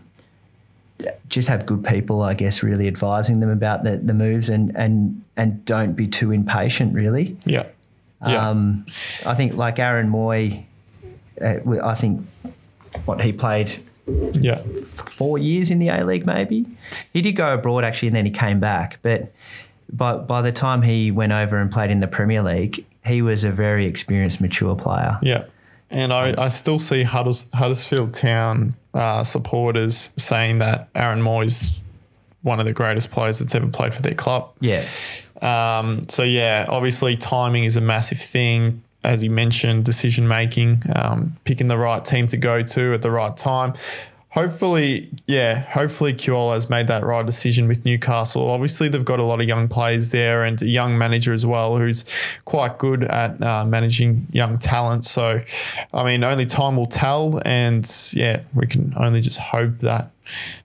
[1.27, 5.23] just have good people, I guess, really advising them about the, the moves and, and
[5.36, 7.36] and don't be too impatient, really.
[7.45, 7.67] Yeah.
[8.25, 8.49] Yeah.
[8.49, 8.86] Um,
[9.25, 10.63] I think like Aaron Mooy,
[11.41, 12.25] uh, I think
[13.06, 13.71] what he played
[14.34, 14.56] yeah.
[14.56, 16.65] four years in the A League, maybe.
[17.12, 18.99] He did go abroad actually, and then he came back.
[19.01, 19.34] But
[19.91, 23.43] by by the time he went over and played in the Premier League, he was
[23.43, 25.19] a very experienced, mature player.
[25.21, 25.45] Yeah.
[25.89, 31.79] And I, I still see Hudders, Huddersfield Town uh, supporters saying that Aaron Mooy is
[32.41, 34.51] one of the greatest players that's ever played for their club.
[34.60, 34.86] Yeah,
[35.41, 38.84] Um, so, yeah, obviously timing is a massive thing.
[39.03, 43.12] As you mentioned, decision making, um, picking the right team to go to at the
[43.12, 43.73] right time.
[44.34, 48.50] Hopefully, yeah, hopefully Kuol has made that right decision with Newcastle.
[48.50, 51.78] Obviously, they've got a lot of young players there and a young manager as well
[51.78, 52.04] who's
[52.43, 55.06] quite good at uh, managing young talent.
[55.06, 55.41] So,
[55.93, 57.43] I mean, only time will tell.
[57.46, 60.10] And yeah, we can only just hope that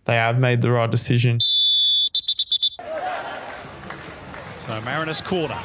[0.06, 1.38] they have made the right decision.
[4.60, 5.60] So Mariners corner.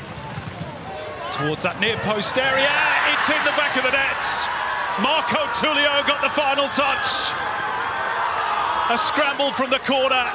[1.31, 2.69] Towards that near post area.
[3.15, 4.27] It's in the back of the net.
[4.99, 7.52] Marco Tullio got the final touch.
[8.89, 10.29] A scramble from the corner.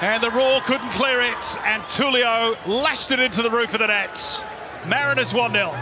[0.00, 1.56] And the Roar couldn't clear it.
[1.64, 4.44] And Tullio lashed it into the roof of the net.
[4.86, 5.74] Mariners 1 0.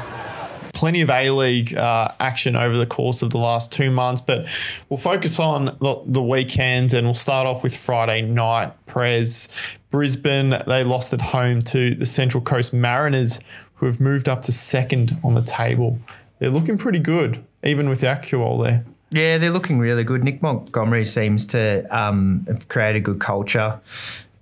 [0.72, 4.46] plenty of A League uh, action over the course of the last two months, but
[4.88, 8.72] we'll focus on the, the weekend and we'll start off with Friday night.
[8.86, 9.48] Prez,
[9.90, 13.38] Brisbane, they lost at home to the Central Coast Mariners,
[13.76, 16.00] who have moved up to second on the table.
[16.40, 18.84] They're looking pretty good, even without Kuol there.
[19.14, 20.24] Yeah, they're looking really good.
[20.24, 23.80] Nick Montgomery seems to um, have created a good culture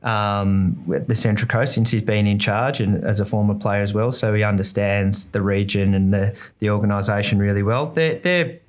[0.02, 3.82] um, with the Central Coast since he's been in charge and as a former player
[3.82, 4.12] as well.
[4.12, 7.84] So he understands the region and the, the organisation really well.
[7.84, 8.60] They're, they're,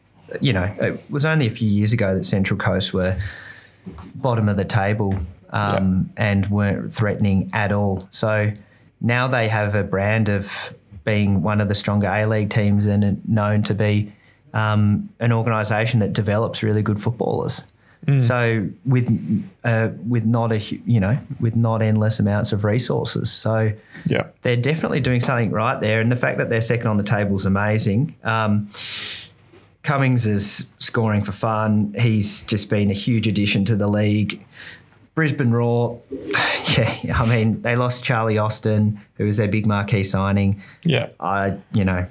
[0.41, 3.17] you know, it was only a few years ago that Central Coast were
[4.15, 5.17] bottom of the table
[5.51, 8.07] um, and weren't threatening at all.
[8.09, 8.51] So
[8.99, 13.25] now they have a brand of being one of the stronger A League teams and
[13.25, 14.11] known to be
[14.53, 17.69] um, an organisation that develops really good footballers.
[18.19, 19.07] So with
[19.63, 23.71] uh, with not a you know with not endless amounts of resources, so
[24.05, 24.23] Yeah.
[24.41, 26.01] they're definitely doing something right there.
[26.01, 28.13] And the fact that they're second on the table is amazing.
[28.25, 28.67] Um,
[29.83, 31.93] Cummings is scoring for fun.
[31.97, 34.45] He's just been a huge addition to the league.
[35.15, 36.01] Brisbane Roar,
[36.77, 40.61] yeah, I mean, they lost Charlie Austin, who was their big marquee signing.
[40.83, 41.07] Yeah.
[41.19, 42.05] I, you know,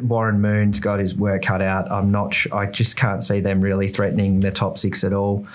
[0.00, 1.90] Warren Moon's got his work cut out.
[1.90, 2.54] I'm not sure.
[2.54, 5.46] I just can't see them really threatening the top six at all.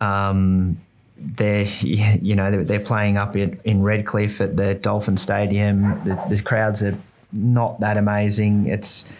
[0.00, 0.76] Um,
[1.16, 6.02] they're, you know, they're, they're playing up in, in Redcliffe at the Dolphin Stadium.
[6.04, 6.96] The, the crowds are
[7.32, 8.66] not that amazing.
[8.66, 9.10] It's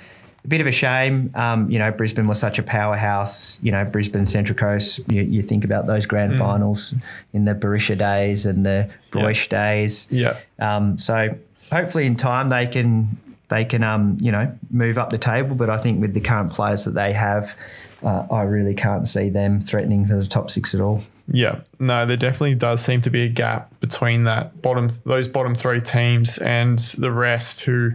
[0.44, 1.30] a bit of a shame.
[1.34, 3.60] Um, you know, Brisbane was such a powerhouse.
[3.62, 5.00] You know, Brisbane Central Coast.
[5.10, 6.94] You, you think about those grand finals
[7.32, 10.06] in the Berisha days and the Broich days.
[10.10, 10.38] Yeah.
[10.58, 11.36] Um, so
[11.72, 13.16] hopefully in time they can
[13.48, 15.54] they can um, you know move up the table.
[15.56, 17.56] But I think with the current players that they have,
[18.02, 21.02] uh, I really can't see them threatening for the top six at all.
[21.26, 25.54] Yeah, no, there definitely does seem to be a gap between that bottom, those bottom
[25.54, 27.62] three teams and the rest.
[27.62, 27.92] Who,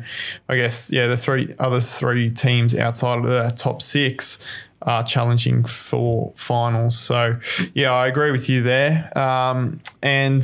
[0.48, 4.44] I guess, yeah, the three other three teams outside of the top six
[4.82, 6.98] are challenging for finals.
[6.98, 7.38] So,
[7.74, 9.16] yeah, I agree with you there.
[9.18, 10.44] Um, and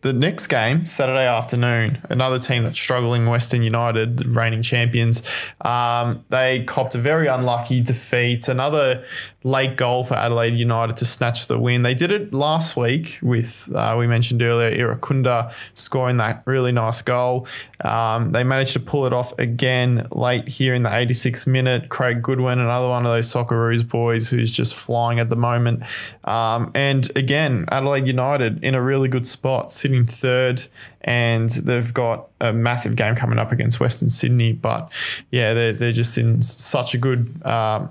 [0.00, 5.28] the next game, Saturday afternoon, another team that's struggling, Western United, reigning champions,
[5.62, 8.46] um, they copped a very unlucky defeat.
[8.46, 9.04] Another
[9.44, 11.82] late goal for Adelaide United to snatch the win.
[11.82, 17.02] They did it last week with, uh, we mentioned earlier, Irankunda scoring that really nice
[17.02, 17.46] goal.
[17.84, 21.88] Um, they managed to pull it off again late here in the 86th minute.
[21.88, 25.84] Craig Goodwin, another one of those Socceroos boys who's just flying at the moment.
[26.24, 30.64] Um, and again, Adelaide United in a really good spot, sitting third,
[31.02, 34.52] and they've got a massive game coming up against Western Sydney.
[34.52, 34.92] But
[35.30, 37.90] yeah, they're, they're just in such a good um,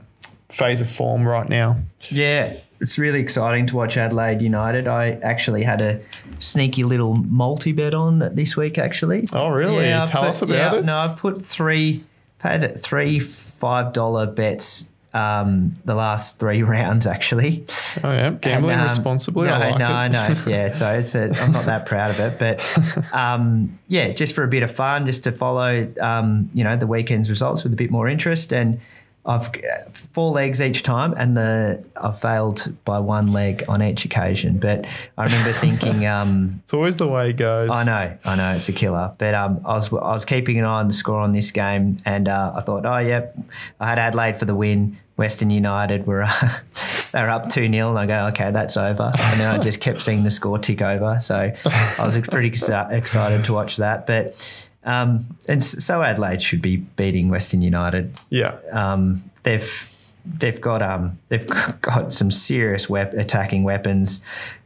[0.50, 1.76] phase of form right now.
[2.10, 4.88] Yeah, it's really exciting to watch Adelaide United.
[4.88, 6.00] I actually had a
[6.40, 8.78] sneaky little multi bet on this week.
[8.78, 9.86] Actually, Oh, really?
[9.86, 10.86] Yeah, Tell put- us about yeah, it.
[10.86, 12.04] No, I've put three,
[12.44, 14.92] I've had three five dollar bets.
[15.14, 17.66] Um, the last three rounds actually.
[18.04, 18.32] Oh, yeah.
[18.32, 19.48] Gambling And, um, responsibly.
[19.48, 19.90] No, I like no, it.
[19.90, 20.36] I know.
[20.46, 24.44] Yeah, so it's a, I'm not that proud of it, but um, yeah, just for
[24.44, 27.76] a bit of fun, just to follow, um, you know, the weekend's results with a
[27.76, 28.54] bit more interest.
[28.54, 28.80] And
[29.28, 29.50] I've
[29.92, 34.58] four legs each time, and the I've failed by one leg on each occasion.
[34.58, 34.86] But
[35.18, 37.70] I remember thinking, um, It's always the way it goes.
[37.72, 39.14] I know, I know, it's a killer.
[39.18, 41.98] But um, I was I was keeping an eye on the score on this game,
[42.06, 43.38] and uh, I thought, oh yep,
[43.80, 44.98] I had Adelaide for the win.
[45.18, 46.30] Western United were uh,
[47.12, 49.12] they were up two 0 and I go, okay, that's over.
[49.18, 52.92] And then I just kept seeing the score tick over, so I was pretty exci-
[52.92, 54.06] excited to watch that.
[54.06, 58.16] But um, and so Adelaide should be beating Western United.
[58.32, 58.56] Yeah.
[58.72, 59.90] Um, they've
[60.26, 61.48] they've got um, they've
[61.82, 64.22] got some serious wep- attacking weapons.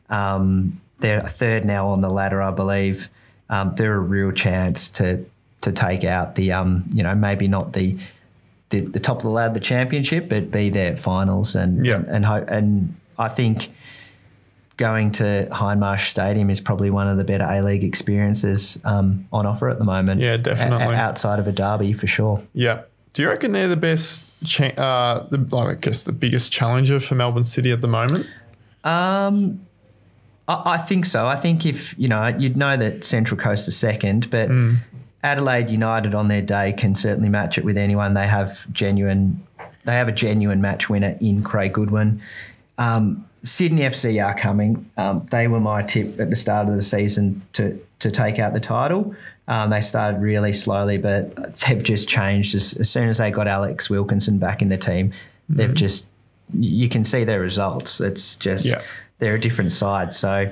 [0.10, 3.10] Um, they're third now on the ladder, I believe.
[3.50, 5.26] Um, they're a real chance to
[5.62, 7.98] to take out the um, you know maybe not the
[8.70, 11.96] the, the top of the ladder, the championship, but be there at finals and Yeah.
[11.98, 13.70] and and, ho- and I think
[14.82, 19.46] going to Hindmarsh Stadium is probably one of the better A League experiences um, on
[19.46, 20.20] offer at the moment.
[20.20, 20.96] Yeah, definitely.
[20.96, 22.42] outside of a derby for sure.
[22.54, 22.82] Yeah.
[23.14, 27.16] Do you reckon they're the best, cha- uh, the, I guess the biggest challenger for
[27.16, 28.26] Melbourne City at the moment?
[28.84, 29.66] Um,
[30.48, 31.28] I, I think so.
[31.28, 34.78] I think if you know, you'd know that Central Coast is second, but Mm.
[35.24, 38.16] Adelaide United on their day can certainly match it with anyone.
[38.16, 39.46] They have genuine,
[39.86, 42.22] they have a genuine match winner in Craig Goodwin.
[42.80, 44.90] Um, Sydney FC are coming.
[44.98, 48.54] Um, they were my tip at the start of the season to to take out
[48.54, 49.16] the title.
[49.48, 53.48] Um, they started really slowly, but they've just changed as, as soon as they got
[53.48, 55.10] Alex Wilkinson back in the team.
[55.10, 55.56] Mm-hmm.
[55.56, 56.10] They've just
[56.54, 58.00] you can see their results.
[58.02, 58.82] It's just Yeah.
[59.20, 60.12] they're a different side.
[60.14, 60.52] So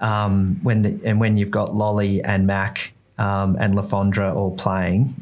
[0.00, 4.54] um, when the, and when you've got Lolley and Mak um, and Le Fondre all
[4.56, 5.14] playing,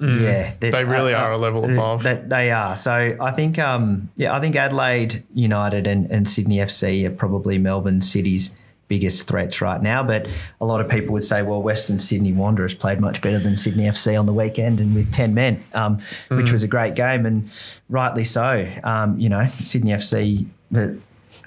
[0.00, 0.72] um, yeah, Mm.
[0.72, 2.02] They really are a level above.
[2.04, 2.76] That they are.
[2.76, 7.58] So I think, um, yeah, I think Adelaide United and, and Sydney FC are probably
[7.58, 8.54] Melbourne City's
[8.88, 10.02] biggest threats right now.
[10.02, 10.28] But
[10.60, 13.84] a lot of people would say, well, Western Sydney Wanderers played much better than Sydney
[13.84, 17.50] FC on the weekend and with 10 men, um, which was a great game and
[17.88, 18.66] rightly so.
[18.84, 20.46] Um, you know, Sydney FC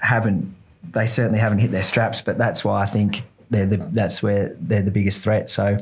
[0.00, 0.54] haven't,
[0.92, 4.54] they certainly haven't hit their straps, but that's why I think they're the, that's where
[4.60, 5.50] they're the biggest threat.
[5.50, 5.78] So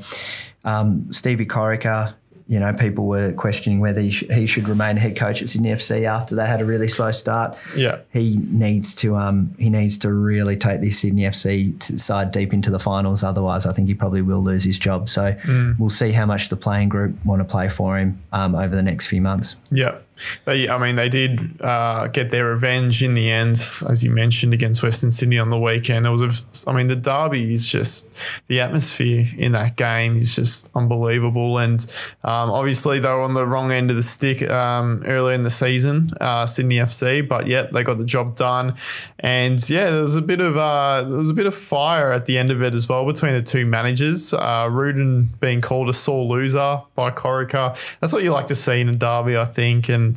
[0.65, 2.15] um, Stevie Corica,
[2.51, 5.69] you know, people were questioning whether he, sh- he should remain head coach at Sydney
[5.71, 7.57] FC after they had a really slow start.
[7.77, 8.01] Yeah.
[8.13, 12.53] He needs to um, he needs to really take this Sydney FC t- side deep
[12.53, 13.23] into the finals.
[13.23, 15.09] Otherwise, I think he probably will lose his job.
[15.09, 15.37] So
[15.79, 18.83] we'll see how much the playing group want to play for him um, over the
[18.83, 19.55] next few months.
[19.71, 19.99] Yeah.
[20.45, 24.55] They, I mean, they did uh, get their revenge in the end, as you mentioned,
[24.55, 26.07] against Western Sydney on the weekend.
[26.07, 28.17] It was, a, I mean, the derby is just
[28.49, 31.59] the atmosphere in that game is just unbelievable.
[31.59, 31.85] And
[32.25, 35.51] um, obviously, they were on the wrong end of the stick um, earlier in the
[35.51, 37.27] season, uh, Sydney FC.
[37.27, 38.75] But yep, they got the job done.
[39.19, 42.27] And yeah, there was a bit of uh, there was a bit of fire at
[42.27, 44.33] the end of it as well between the two managers.
[44.33, 47.99] Uh, Rudan being called a sore loser by Corica.
[48.01, 49.89] That's what you like to see in a derby, I think.
[49.89, 50.10] And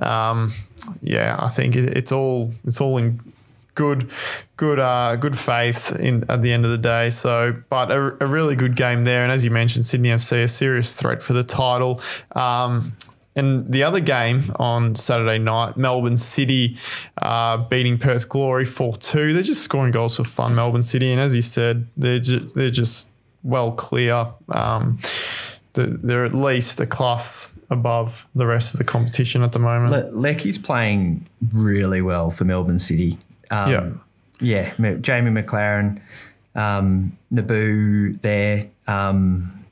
[0.00, 0.52] um,
[1.02, 3.20] yeah, I think it, it's all it's all in
[3.74, 4.10] good
[4.56, 7.10] good uh, good faith in at the end of the day.
[7.10, 9.22] So, but a, a really good game there.
[9.22, 12.00] And as you mentioned, Sydney FC a serious threat for the title.
[12.34, 12.92] Um,
[13.36, 16.76] and the other game on Saturday night, Melbourne City
[17.22, 19.32] uh, beating Perth Glory 4 2.
[19.32, 21.12] They're just scoring goals for fun, Melbourne City.
[21.12, 23.12] And as you said, they're, ju- they're just
[23.44, 24.26] well clear.
[24.48, 24.98] Um,
[25.86, 29.90] they're, at least a class above the rest of the competition at the moment.
[29.92, 33.18] Le- Leckie's playing really well for Melbourne City.
[33.50, 34.02] Um,
[34.40, 34.72] Yeah.
[34.78, 34.94] Yeah.
[35.00, 36.00] Jamie Maclaren,
[36.54, 38.66] um, Nabbout there.
[38.86, 39.64] Um,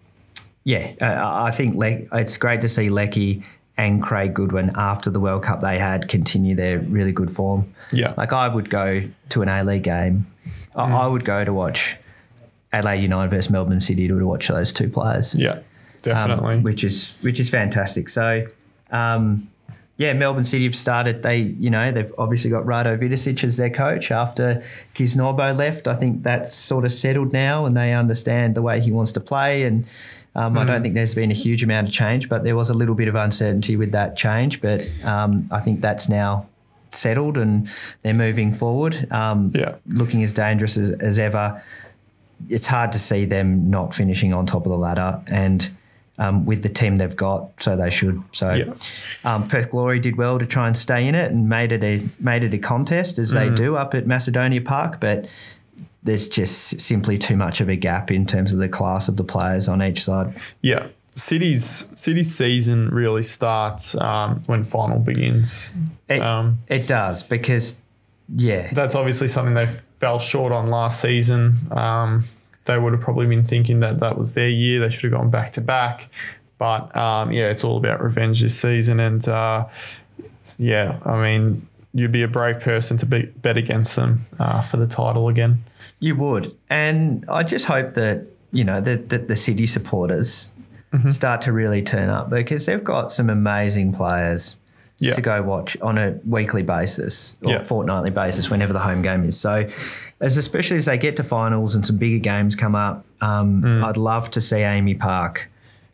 [0.64, 3.44] yeah, I, I think Le- it's great to see Leckie
[3.78, 7.72] and Craig Goodwin after the World Cup they had continue their really good form.
[7.92, 8.14] Yeah.
[8.16, 10.26] Like I would go to an A League game.
[10.74, 11.96] I, I would go to watch
[12.72, 15.61] Adelaide United versus Melbourne City to watch those two players yeah,
[16.09, 16.59] um, definitely.
[16.61, 18.09] which is which is fantastic.
[18.09, 18.46] So,
[18.90, 19.48] um,
[19.98, 21.22] yeah, Melbourne City have started.
[21.22, 24.62] They, you know, they've obviously got Rado Vidosic as their coach after
[24.94, 25.88] Kisnorbo left.
[25.88, 29.20] I think that's sort of settled now, and they understand the way he wants to
[29.20, 29.64] play.
[29.64, 29.86] And
[30.34, 32.74] um, I don't think there's been a huge amount of change, but there was a
[32.74, 34.61] little bit of uncertainty with that change.
[34.61, 36.46] But um, I think that's now
[36.90, 37.66] settled, and
[38.02, 39.11] they're moving forward.
[39.11, 39.76] Um, Yeah.
[39.86, 41.62] looking as dangerous as, as ever
[42.50, 45.70] it's hard to see them not finishing on top of the ladder and
[46.18, 48.22] um, with the team they've got, so they should.
[48.32, 48.74] So Yeah.
[49.24, 52.02] um, Perth Glory did well to try and stay in it and made it a
[52.20, 53.34] made it a contest as Mm.
[53.34, 55.26] they do up at Macedonia Park, but
[56.02, 59.24] there's just simply too much of a gap in terms of the class of the
[59.24, 60.32] players on each side.
[60.62, 60.86] Yeah.
[61.10, 61.64] City's
[61.98, 65.70] City's season really starts um, when final begins.
[66.08, 67.82] It, Um, it does because
[68.34, 69.66] yeah, That's obviously something they
[70.00, 71.54] fell short on last season.
[71.70, 72.24] Um,
[72.66, 74.80] they would have probably been thinking that that was their year.
[74.80, 76.08] They should have gone back to back.
[76.58, 79.00] But um, yeah, it's all about revenge this season.
[79.00, 79.66] And uh,
[80.58, 84.76] yeah, I mean, you'd be a brave person to be, bet against them uh, for
[84.76, 85.64] the title again.
[86.00, 86.54] You would.
[86.70, 90.52] And I just hope that, you know, that, that the city supporters
[90.92, 91.08] Mm-hmm.
[91.08, 94.56] start to really turn up because they've got some amazing players
[95.00, 95.14] Yeah.
[95.14, 97.64] to go watch on a weekly basis or Yeah.
[97.64, 99.38] fortnightly basis whenever the home game is.
[99.38, 99.68] So
[100.20, 103.96] as especially as they get to finals and some bigger games come up, um, I'd
[103.96, 105.48] love to see AAMI Park,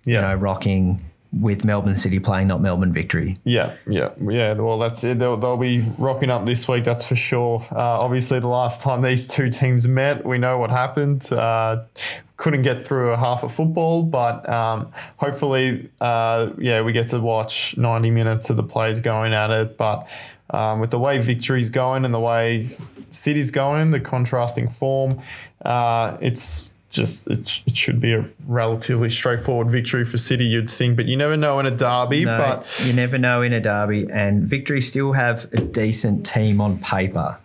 [0.05, 0.07] Mm.
[0.07, 0.15] Yeah.
[0.15, 1.01] you know, rocking
[1.41, 3.39] with Melbourne City playing, not Melbourne victory.
[3.45, 4.53] Yeah, yeah, yeah.
[4.55, 5.19] Well, that's it.
[5.19, 7.65] They'll, they'll be rocking up this week, that's for sure.
[7.73, 11.33] Uh, obviously, the last time these two teams met, we know what happened.
[11.33, 11.85] Uh,
[12.37, 17.21] couldn't get through a half of football, but um, hopefully, uh, yeah, we get to
[17.21, 19.79] watch 90 minutes of the players going at it.
[19.79, 20.09] But
[20.53, 22.69] um, with the way victory's going and the way
[23.11, 25.21] City's going, the contrasting form,
[25.65, 30.95] uh, it's just it, it should be a relatively straightforward victory for City, you'd think,
[30.97, 32.25] but you never know in a derby.
[32.27, 36.61] No, but you never know in a derby, and Victory still have a decent team
[36.61, 37.39] on paper.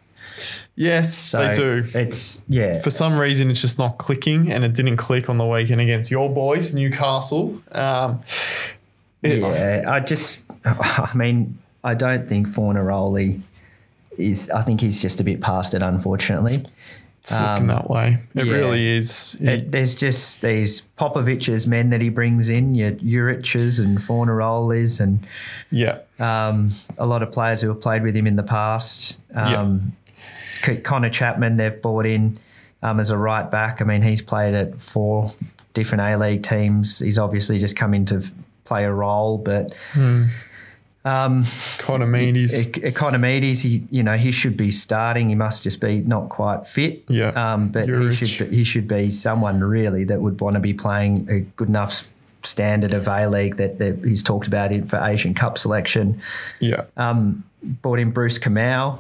[0.76, 1.86] Yes, So they do.
[1.96, 2.80] It's yeah.
[2.82, 6.12] For some reason, it's just not clicking, and it didn't click on the weekend against
[6.12, 7.62] your boys, Newcastle.
[7.72, 8.20] Um,
[9.24, 11.58] it- Yeah, I just, I mean,
[11.88, 13.42] I don't think Fornaroli
[14.18, 14.50] is.
[14.50, 16.58] I think he's just a bit past it, unfortunately.
[17.22, 18.20] It's looking that way.
[18.36, 18.54] It yeah.
[18.54, 19.36] really is.
[19.42, 25.26] It, there's just these Popovich's men that he brings in, your Urich's and Fornarolis, and
[25.70, 29.20] yeah, um, a lot of players who have played with him in the past.
[29.34, 29.94] Um,
[30.64, 32.40] C- Connor Chapman, they've brought in
[32.82, 33.82] um, as a right back.
[33.82, 35.34] I mean, he's played at four
[35.74, 37.00] different A League teams.
[37.00, 38.26] He's obviously just come in to
[38.64, 39.74] play a role, but
[41.44, 42.54] Ikonomidis.
[42.78, 45.30] E- Ikonomidis, he you know he should be starting.
[45.30, 47.04] He must just be not quite fit.
[47.08, 47.30] Yeah.
[47.30, 50.74] Um, but he should be, he should be someone really that would want to be
[50.74, 52.08] playing a good enough
[52.44, 56.20] standard of A League that, that he's talked about it for Asian Cup selection.
[56.60, 57.44] yeah, Um,
[57.82, 59.00] brought in Bruce Kamau.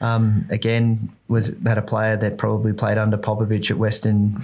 [0.00, 4.40] Um, again, was had a player that probably played under Popovich at Western.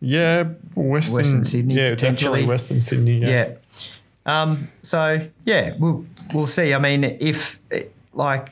[0.00, 0.42] yeah,
[0.74, 2.44] Western, Western Sydney, Yeah, definitely.
[2.46, 3.18] Western Sydney.
[3.20, 3.52] Yeah, Yeah.
[4.26, 6.04] Um, so yeah, we'll
[6.34, 6.74] we'll see.
[6.74, 7.58] I mean, if
[8.12, 8.48] like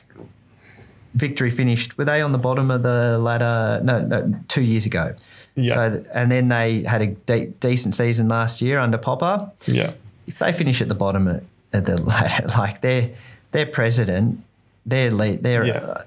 [1.13, 3.81] Victory finished, were they on the bottom of the ladder?
[3.83, 5.15] No, no two years ago.
[5.55, 5.73] Yeah.
[5.75, 9.51] So and then they had a de- decent season last year under Popper.
[9.67, 9.91] yeah,
[10.27, 13.11] If they finish at the bottom of, of the ladder, like their
[13.51, 14.41] their president,
[14.85, 15.73] their lead, their Yeah.
[15.77, 16.01] uh,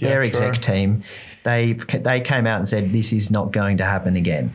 [0.00, 1.02] their exec team,
[1.44, 4.54] they they came out and said this is not going to happen again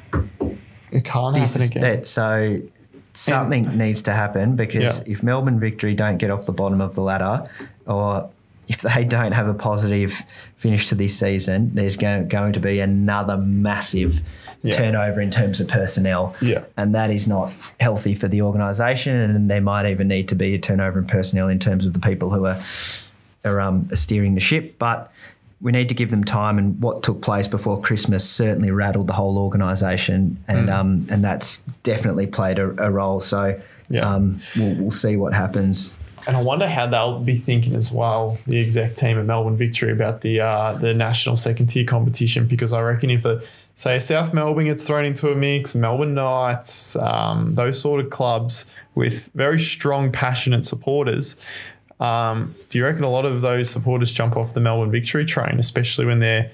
[0.92, 1.82] it can't this happen again.
[1.82, 2.60] that so
[3.16, 5.14] something needs to happen because Yeah.
[5.14, 7.50] if Melbourne victory don't get off the bottom of the ladder
[7.88, 8.30] or
[8.68, 10.12] if they don't have a positive
[10.58, 14.22] finish to this season, there's going, going to be another massive
[14.64, 14.76] Yeah.
[14.78, 16.36] turnover in terms of personnel.
[16.42, 16.64] Yeah.
[16.76, 19.16] And that is not healthy for the organisation.
[19.16, 22.00] And there might even need to be a turnover in personnel in terms of the
[22.00, 22.58] people who are,
[23.46, 24.80] are um, steering the ship.
[24.80, 25.12] But
[25.62, 26.58] we need to give them time.
[26.58, 30.38] And what took place before Christmas certainly rattled the whole organisation.
[30.48, 33.20] And, um, and that's definitely played a, a role.
[33.22, 34.02] So Yeah.
[34.02, 35.98] um, we'll, we'll see what happens
[36.28, 39.92] and I wonder how they'll be thinking as well, the exec team at Melbourne Victory
[39.92, 43.42] about the uh, the national second tier competition because I reckon if a
[43.76, 48.72] say South Melbourne gets thrown into a mix, Melbourne Knights, um, those sort of clubs
[48.96, 51.36] with very strong, passionate supporters.
[52.00, 55.60] Um, do you reckon a lot of those supporters jump off the Melbourne Victory train,
[55.60, 56.52] especially when they're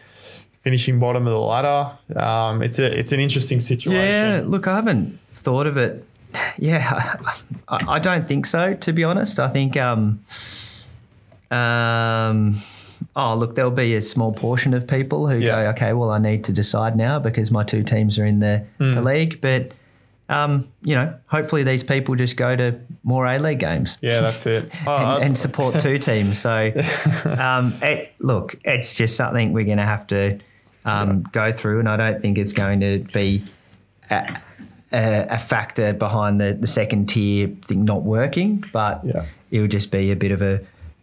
[0.61, 1.91] finishing bottom of the ladder?
[2.15, 4.01] Um, it's a it's an interesting situation.
[4.01, 6.05] Yeah, look, I haven't thought of it.
[6.57, 7.17] Yeah,
[7.67, 8.73] I, I don't think so.
[8.75, 9.75] To be honest, I think.
[9.77, 10.23] Um,
[11.49, 12.55] um,
[13.15, 15.63] oh, look, there'll be a small portion of people who Yeah.
[15.63, 18.63] go, okay, well, I need to decide now because my two teams are in the,
[18.79, 18.93] Hmm.
[18.95, 19.41] the league.
[19.41, 19.71] But,
[20.31, 23.97] um, you know, hopefully these people just go to more A League games.
[24.01, 24.71] Yeah, that's it.
[24.87, 26.39] Oh, and, and support two teams.
[26.39, 26.71] So,
[27.25, 30.39] um, it, look, it's just something we're going to have to
[30.85, 33.43] um, go through, and I don't think it's going to be
[34.09, 34.35] a,
[34.91, 39.25] a, a factor behind the, the second tier thing not working, but Yeah.
[39.51, 40.61] it'll just be a bit of a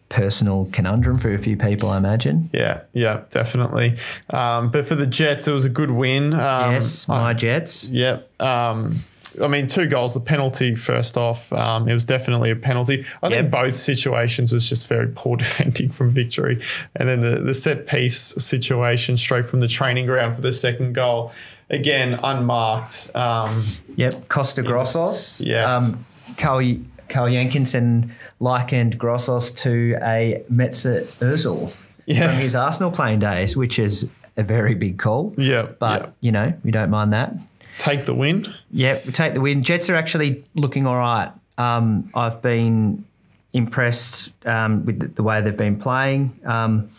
[0.08, 2.48] personal conundrum for a few people, I imagine.
[2.52, 3.96] Yeah, yeah, definitely.
[4.30, 6.32] Um, but for the Jets, it was a good win.
[6.32, 7.90] Um, yes, my Jets.
[7.90, 8.20] Yeah.
[8.40, 8.94] Um,
[9.42, 10.14] I mean, two goals.
[10.14, 13.04] The penalty, first off, um, it was definitely a penalty.
[13.22, 16.60] I think both situations was just very poor defending from victory.
[16.96, 20.94] And then the, the set piece situation straight from the training ground for the second
[20.94, 21.32] goal.
[21.70, 23.10] Again, unmarked.
[23.14, 23.64] Um,
[23.96, 25.44] Yep, Kosta Grozos.
[25.44, 25.92] Yes.
[25.92, 26.04] Um,
[26.36, 26.76] Carl,
[27.08, 31.76] Carl Jenkinson likened Grossos to a Mesut Ozil
[32.06, 32.28] Yeah.
[32.28, 35.34] from his Arsenal playing days, which is a very big call.
[35.36, 36.08] Yeah, But, yeah.
[36.20, 37.34] you know, we don't mind that.
[37.78, 38.46] Take the win.
[38.70, 39.62] Yeah, we take the win.
[39.62, 41.30] Jets are actually looking all right.
[41.56, 43.04] Um, I've been
[43.52, 46.90] impressed um, with the, way they've been playing um,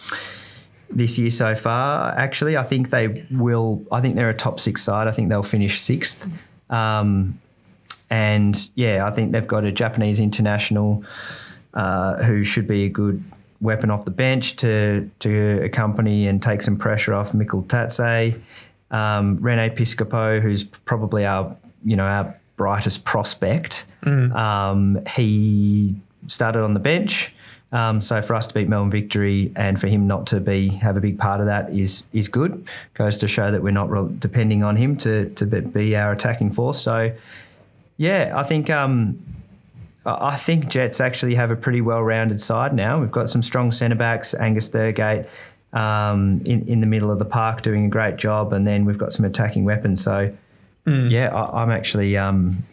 [0.89, 2.13] this year so far.
[2.17, 3.85] Actually, I think they will.
[3.91, 5.07] I think they're a top six side.
[5.07, 6.29] I think they'll finish sixth.
[6.69, 7.39] Um,
[8.09, 11.03] and yeah, I think they've got a Japanese international
[11.73, 13.23] uh, who should be a good
[13.61, 18.39] weapon off the bench to to accompany and take some pressure off Mikeltadze.
[18.91, 23.85] Um, Reno Piscopo, who's probably our you know our brightest prospect.
[24.05, 25.95] Um, he
[26.27, 27.33] started on the bench.
[27.71, 30.97] Um, so for us to beat Melbourne Victory and for him not to be have
[30.97, 32.67] a big part of that is is good.
[32.95, 36.51] Goes to show that we're not re- depending on him to to be- our attacking
[36.51, 36.81] force.
[36.81, 37.13] So
[37.97, 39.19] yeah, I think um,
[40.05, 42.99] I think Jets actually have a pretty well-rounded side now.
[42.99, 45.27] We've got some strong centre backs, Angus Thurgate
[45.73, 48.97] um, in in the middle of the park doing a great job, and then we've
[48.97, 50.03] got some attacking weapons.
[50.03, 50.33] So
[51.09, 52.63] yeah, I, I'm actually um,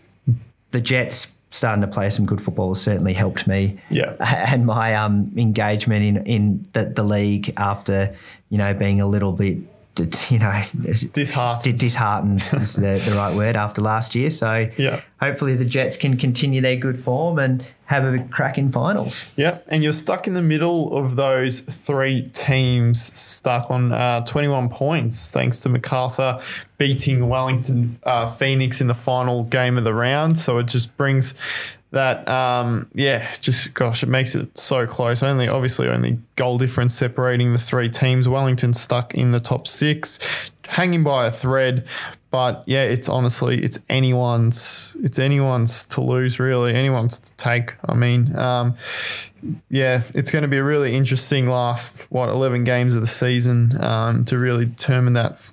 [0.71, 3.79] the Jets starting to play some good football has certainly helped me.
[3.91, 4.17] Yeah.
[4.49, 8.15] and my um, engagement in in the, the league after
[8.51, 9.59] you know being a little bit.
[10.31, 10.63] You know,
[11.13, 11.79] Disheartened.
[11.79, 14.31] disheartened is the, the right word after last year.
[14.31, 15.01] So Yeah.
[15.21, 19.25] hopefully the Jets can continue their good form and have a crack in finals.
[19.37, 24.69] Yeah, and you're stuck in the middle of those three teams, stuck on uh, 21
[24.71, 26.41] points, thanks to Macarthur
[26.79, 30.37] beating Wellington uh, Phoenix in the final game of the round.
[30.39, 31.33] So it just brings
[31.93, 35.23] that, um, yeah, just gosh, it makes it so close.
[35.23, 38.29] Only, obviously, only goal difference separating the three teams.
[38.29, 41.85] Wellington stuck in the top six, hanging by a thread.
[42.31, 47.75] But yeah, it's honestly it's anyone's it's anyone's to lose really anyone's to take.
[47.89, 48.75] I mean, um,
[49.71, 53.83] yeah, it's going to be a really interesting last what eleven games of the season
[53.83, 55.51] um, to really determine that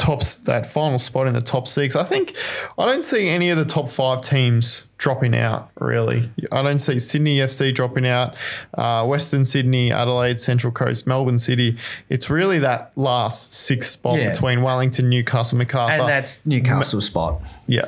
[0.00, 1.94] tops that final spot in the top six.
[1.94, 2.34] I think
[2.78, 5.70] I don't see any of the top five teams dropping out.
[5.78, 8.34] Really, I don't see Sydney FC dropping out.
[8.74, 11.76] Uh, Western Sydney, Adelaide, Central Coast, Melbourne City.
[12.08, 14.30] It's really that last six spot Yeah.
[14.30, 15.92] between Wellington, Newcastle, Macarthur.
[15.94, 17.42] And that's Newcastle's spot.
[17.66, 17.86] yeah.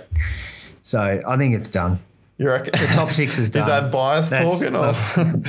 [0.82, 2.00] So I think it's done.
[2.38, 2.72] You reckon?
[2.72, 3.62] The top six is done.
[3.62, 4.74] Is that bias That's- talking?
[4.74, 4.94] Or?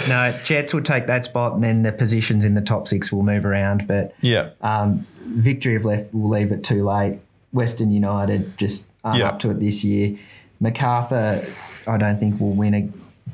[0.09, 3.23] no, Jets will take that spot, and then the positions in the top six will
[3.23, 3.87] move around.
[3.87, 4.49] But yeah.
[4.61, 7.19] um, Victory of left will leave it too late.
[7.51, 9.27] Western United just aren't Yeah.
[9.29, 10.15] up to it this year.
[10.59, 11.45] Macarthur,
[11.87, 12.89] I don't think will win a,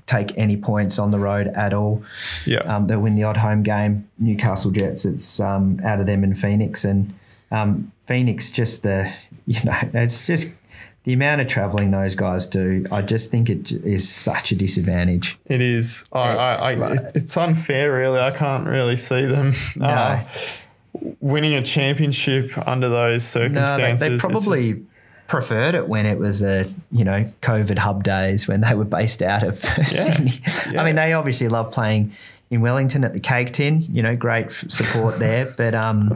[0.07, 2.03] take any points on the road at all.
[2.45, 2.59] Yeah.
[2.59, 4.07] Um, they'll win the odd home game.
[4.17, 7.13] Newcastle Jets, it's um, out of them and Phoenix, and
[7.51, 9.11] um, Phoenix just the
[9.45, 10.53] you know it's just
[11.05, 12.85] the amount of travelling those guys do.
[12.91, 15.37] I just think it is such a disadvantage.
[15.45, 16.05] It is.
[16.11, 18.19] I, I, I, it's unfair, really.
[18.19, 20.23] I can't really see them uh,
[21.19, 23.99] winning a championship under those No, they, circumstances.
[24.07, 24.81] they probably just-
[25.27, 29.21] preferred it when it was a you know COVID hub days when they were based
[29.21, 29.55] out of
[29.87, 30.41] Sydney.
[30.71, 30.81] Yeah.
[30.81, 32.13] I mean, they obviously love playing
[32.49, 33.81] in Wellington at the Cake Tin.
[33.91, 36.09] You know, great support there, but um,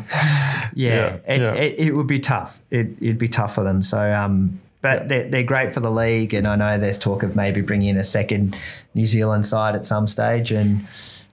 [0.74, 1.54] yeah, Yeah, it, yeah.
[1.54, 2.64] It, it would be tough.
[2.72, 3.84] It, it'd be tough for them.
[3.84, 7.36] So um, But they're, they're great for the league, and I know there's talk of
[7.36, 8.56] maybe bringing in a second
[8.96, 10.88] New Zealand side at some stage, and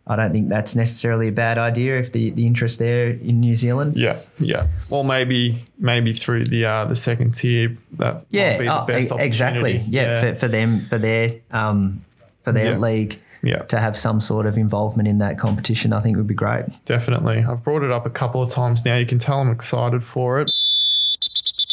[0.06, 3.54] I don't think that's necessarily a bad idea if the, the interest there in New
[3.54, 3.96] Zealand.
[3.96, 4.66] Yeah, yeah.
[4.88, 8.86] Or maybe maybe through the uh, the second tier that Yeah, might be the oh,
[8.86, 9.70] best e- exactly.
[9.76, 9.96] opportunity.
[9.96, 12.04] Yeah, For, for them, for their um,
[12.42, 12.78] for their Yeah.
[12.78, 13.58] league, Yeah.
[13.68, 16.64] to have some sort of involvement in that competition, I think would be great.
[16.86, 17.44] Definitely.
[17.44, 18.96] I've brought it up a couple of times now.
[18.96, 20.50] You can tell I'm excited for it.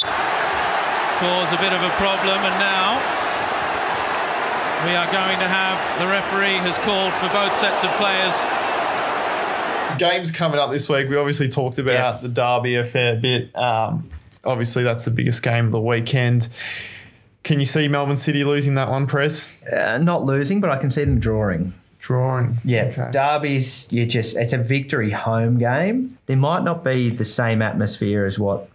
[0.03, 3.16] cause a bit of a problem, and now
[4.86, 8.45] we are going to have the referee has called for both sets of players.
[9.97, 11.09] Games coming up this week.
[11.09, 12.19] We obviously talked about Yeah.
[12.21, 13.55] the derby a fair bit.
[13.57, 14.09] Um,
[14.43, 16.47] obviously, that's the biggest game of the weekend.
[17.43, 19.57] Can you see Melbourne City losing that one, Press?
[19.71, 21.73] Uh, not losing, but I can see them drawing.
[21.99, 22.57] Drawing.
[22.63, 23.09] Yeah, Okay.
[23.11, 23.91] derbies.
[23.91, 26.17] You just it's a victory home game.
[26.28, 28.69] There might not be the same atmosphere as what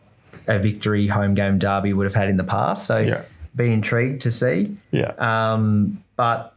[0.49, 2.87] a victory home game derby would have had in the past.
[2.87, 3.21] So Yeah.
[3.55, 4.77] Be intrigued to see.
[4.91, 5.13] Yeah.
[5.19, 6.55] Um, but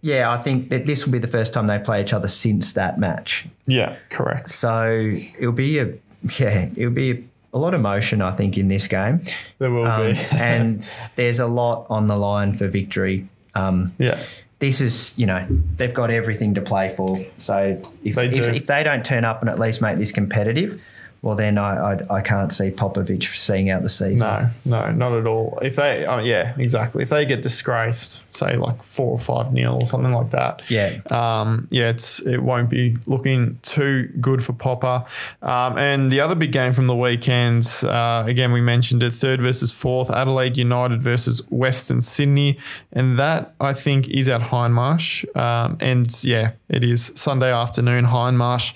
[0.00, 2.72] yeah, I think that this will be the first time they play each other since
[2.74, 3.46] that match.
[3.66, 3.96] yeah.
[4.10, 4.50] Correct.
[4.50, 5.94] So it'll be a
[6.38, 7.22] yeah, it'll be a,
[7.54, 8.20] a lot of motion.
[8.22, 9.22] I think in this game,
[9.58, 10.18] There will um, be.
[10.38, 13.28] and there's a lot on the line for victory.
[13.54, 14.22] Um, yeah.
[14.60, 17.24] this is, you know, they've got everything to play for.
[17.38, 20.80] So if They if, if they don't turn up and at least make this competitive,
[21.22, 24.18] well, then I I, I can't see Popovich seeing out the season.
[24.18, 25.58] No, no, not at all.
[25.62, 27.02] If they, oh, yeah, exactly.
[27.02, 30.98] If they get disgraced, say like four or five nil or something like that, Yeah.
[31.10, 35.04] um, yeah, it's it won't be looking too good for Popper.
[35.42, 39.40] Um, and the other big game from the weekend, uh, again, we mentioned it: third
[39.40, 42.58] versus fourth, Adelaide United versus Western Sydney,
[42.92, 45.24] and that I think is at Hindmarsh.
[45.36, 48.74] Um, and yeah, it is Sunday afternoon, Hindmarsh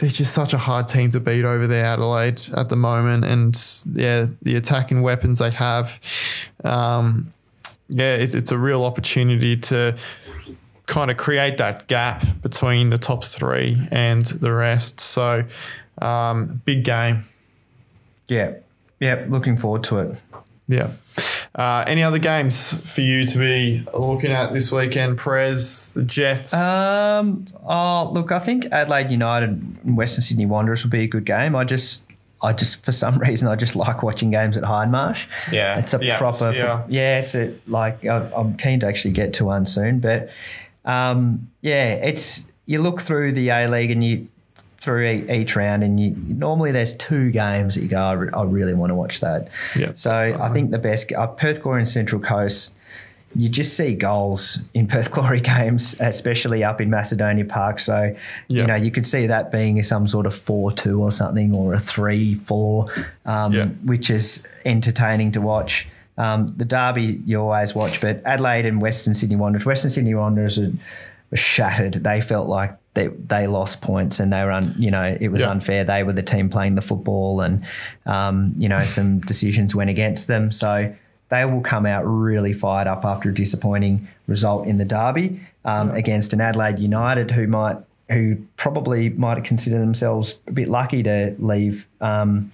[0.00, 3.24] they're just such a hard team to beat over there, Adelaide, at the moment.
[3.24, 3.54] And
[3.92, 6.00] yeah, the attacking weapons they have,
[6.64, 7.32] um,
[7.88, 9.96] yeah, it's, it's a real opportunity to
[10.86, 15.00] kind of create that gap between the top three and the rest.
[15.00, 15.44] So,
[16.00, 17.24] um, big game.
[18.26, 18.54] Yeah,
[19.00, 19.26] yeah.
[19.28, 20.18] Looking forward to it.
[20.70, 20.90] Yeah.
[21.54, 26.54] Uh, any other games for you to be looking at this weekend, Prez, the Jets?
[26.54, 27.46] Um.
[27.66, 31.56] Oh, look, I think Adelaide United and Western Sydney Wanderers will be a good game.
[31.56, 32.04] I just,
[32.40, 35.26] I just for some reason, I just like watching games at Hindmarsh.
[35.52, 36.14] Yeah, it's a proper.
[36.46, 36.84] atmosphere.
[36.88, 40.30] yeah, it's a like I- I'm keen to actually get to one soon, but
[40.84, 44.28] um, yeah, it's you look through the A League and you
[44.80, 48.44] through each round, and you normally there's two games that you go, I, re- I
[48.44, 49.48] really want to watch that.
[49.76, 50.10] Yeah, So
[50.40, 52.76] I think the best uh, Perth Glory and Central Coast.
[53.36, 57.78] You just see goals in Perth Glory games, especially up in Macedonia Park.
[57.78, 58.16] So,
[58.48, 58.62] Yeah.
[58.62, 61.72] you know, you could see that being some sort of 4 2 or something, or
[61.74, 62.86] a 3 4,
[63.26, 63.66] um, Yeah.
[63.84, 65.86] which is entertaining to watch.
[66.18, 69.64] Um, the Derby you always watch, but Adelaide and Western Sydney Wanderers.
[69.64, 70.72] Western Sydney Wanderers were,
[71.30, 71.92] were shattered.
[71.94, 75.42] They felt like they, they lost points and they were, un, you know, it was
[75.42, 75.50] Yeah.
[75.50, 75.84] unfair.
[75.84, 77.64] They were the team playing the football and,
[78.06, 80.50] um, you know, some decisions went against them.
[80.52, 80.92] So
[81.28, 85.92] they will come out really fired up after a disappointing result in the Derby um,
[85.92, 87.76] against an Adelaide United who might.
[88.10, 92.50] Who probably might consider themselves a bit lucky to leave um,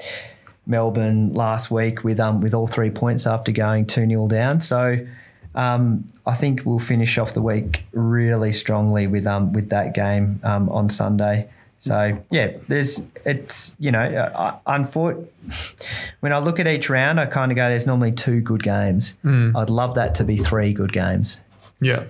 [0.67, 4.61] Melbourne last week with um with all three points after going two 0 down.
[4.61, 4.99] So
[5.57, 10.39] um, I think we'll finish off the week really strongly with um with that game
[10.45, 11.49] um, on Sunday.
[11.79, 15.27] So yeah, there's it's you know uh, unfor-
[16.21, 19.17] when I look at each round, I kind of go there's normally two good games.
[19.25, 21.41] I'd love that to be three good games.
[21.81, 22.05] yeah.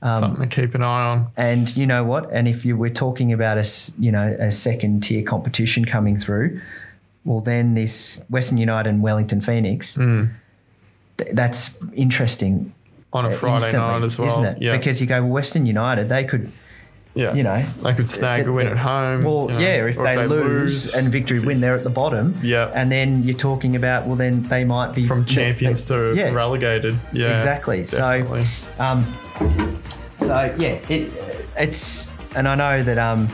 [0.00, 1.26] Um, Something to keep an eye on.
[1.36, 2.30] And you know what?
[2.32, 3.66] And if you we're talking about a
[3.98, 6.60] you know a second tier competition coming through,
[7.24, 9.94] well then this Western United and Wellington Phoenix,
[11.18, 12.72] th- that's interesting.
[13.12, 14.28] On a Friday night as well.
[14.28, 14.62] isn't it?
[14.62, 14.76] Yeah.
[14.76, 16.52] Because you go well, Western United, they could
[17.14, 17.34] yeah.
[17.34, 19.24] you know, they could snag a win at home.
[19.24, 22.38] Well, you know, yeah, if or they, lose, and victory win, they're at the bottom.
[22.42, 22.70] Yeah.
[22.74, 26.98] and then you're talking about well, then they might be from champions to yeah, relegated.
[27.12, 27.82] Yeah, exactly.
[27.82, 28.42] definitely.
[28.42, 29.04] So, um,
[30.18, 31.12] so yeah, it,
[31.56, 33.28] it's and I know that um,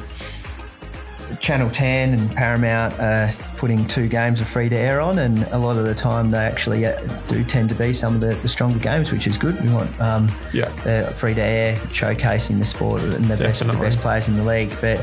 [1.41, 5.59] Channel Ten and Paramount are putting two games of free to air on, and a
[5.59, 8.49] lot of the time they actually uh, do tend to be some of the, the
[8.49, 9.61] stronger games, which is good.
[9.63, 10.69] We want um, Yeah.
[10.85, 14.45] the free to air showcasing the sport and the best, the best players in the
[14.45, 15.01] league, but.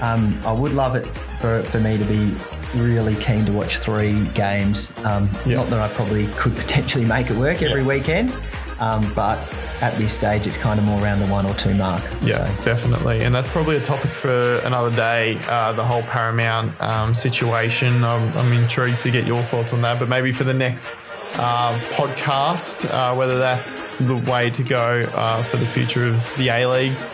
[0.00, 1.06] Um, I would love it
[1.40, 2.34] for, for me to be
[2.74, 4.92] really keen to watch three games.
[5.04, 5.58] Um, Yeah.
[5.58, 7.86] Not that I probably could potentially make it work every Yeah.
[7.86, 8.32] weekend,
[8.80, 9.38] um, but
[9.82, 12.02] at this stage, it's kind of more around the one or two mark.
[12.22, 13.20] Yeah, So, definitely.
[13.22, 18.04] And that's probably a topic for another day, uh, the whole Paramount um, situation.
[18.04, 20.96] I'm, I'm intrigued to get your thoughts on that, but maybe for the next
[21.34, 26.48] uh, podcast, uh, whether that's the way to go uh, for the future of the
[26.48, 27.06] A Leagues.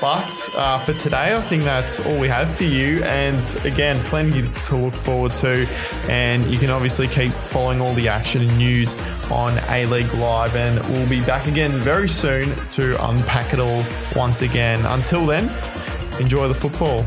[0.00, 3.02] But uh, for today, I think that's all we have for you.
[3.04, 5.66] And again, plenty to look forward to.
[6.08, 8.96] And you can obviously keep following all the action and news
[9.30, 10.56] on A League Live.
[10.56, 13.84] And we'll be back again very soon to unpack it all
[14.14, 14.84] once again.
[14.86, 15.50] Until then,
[16.20, 17.06] enjoy the football.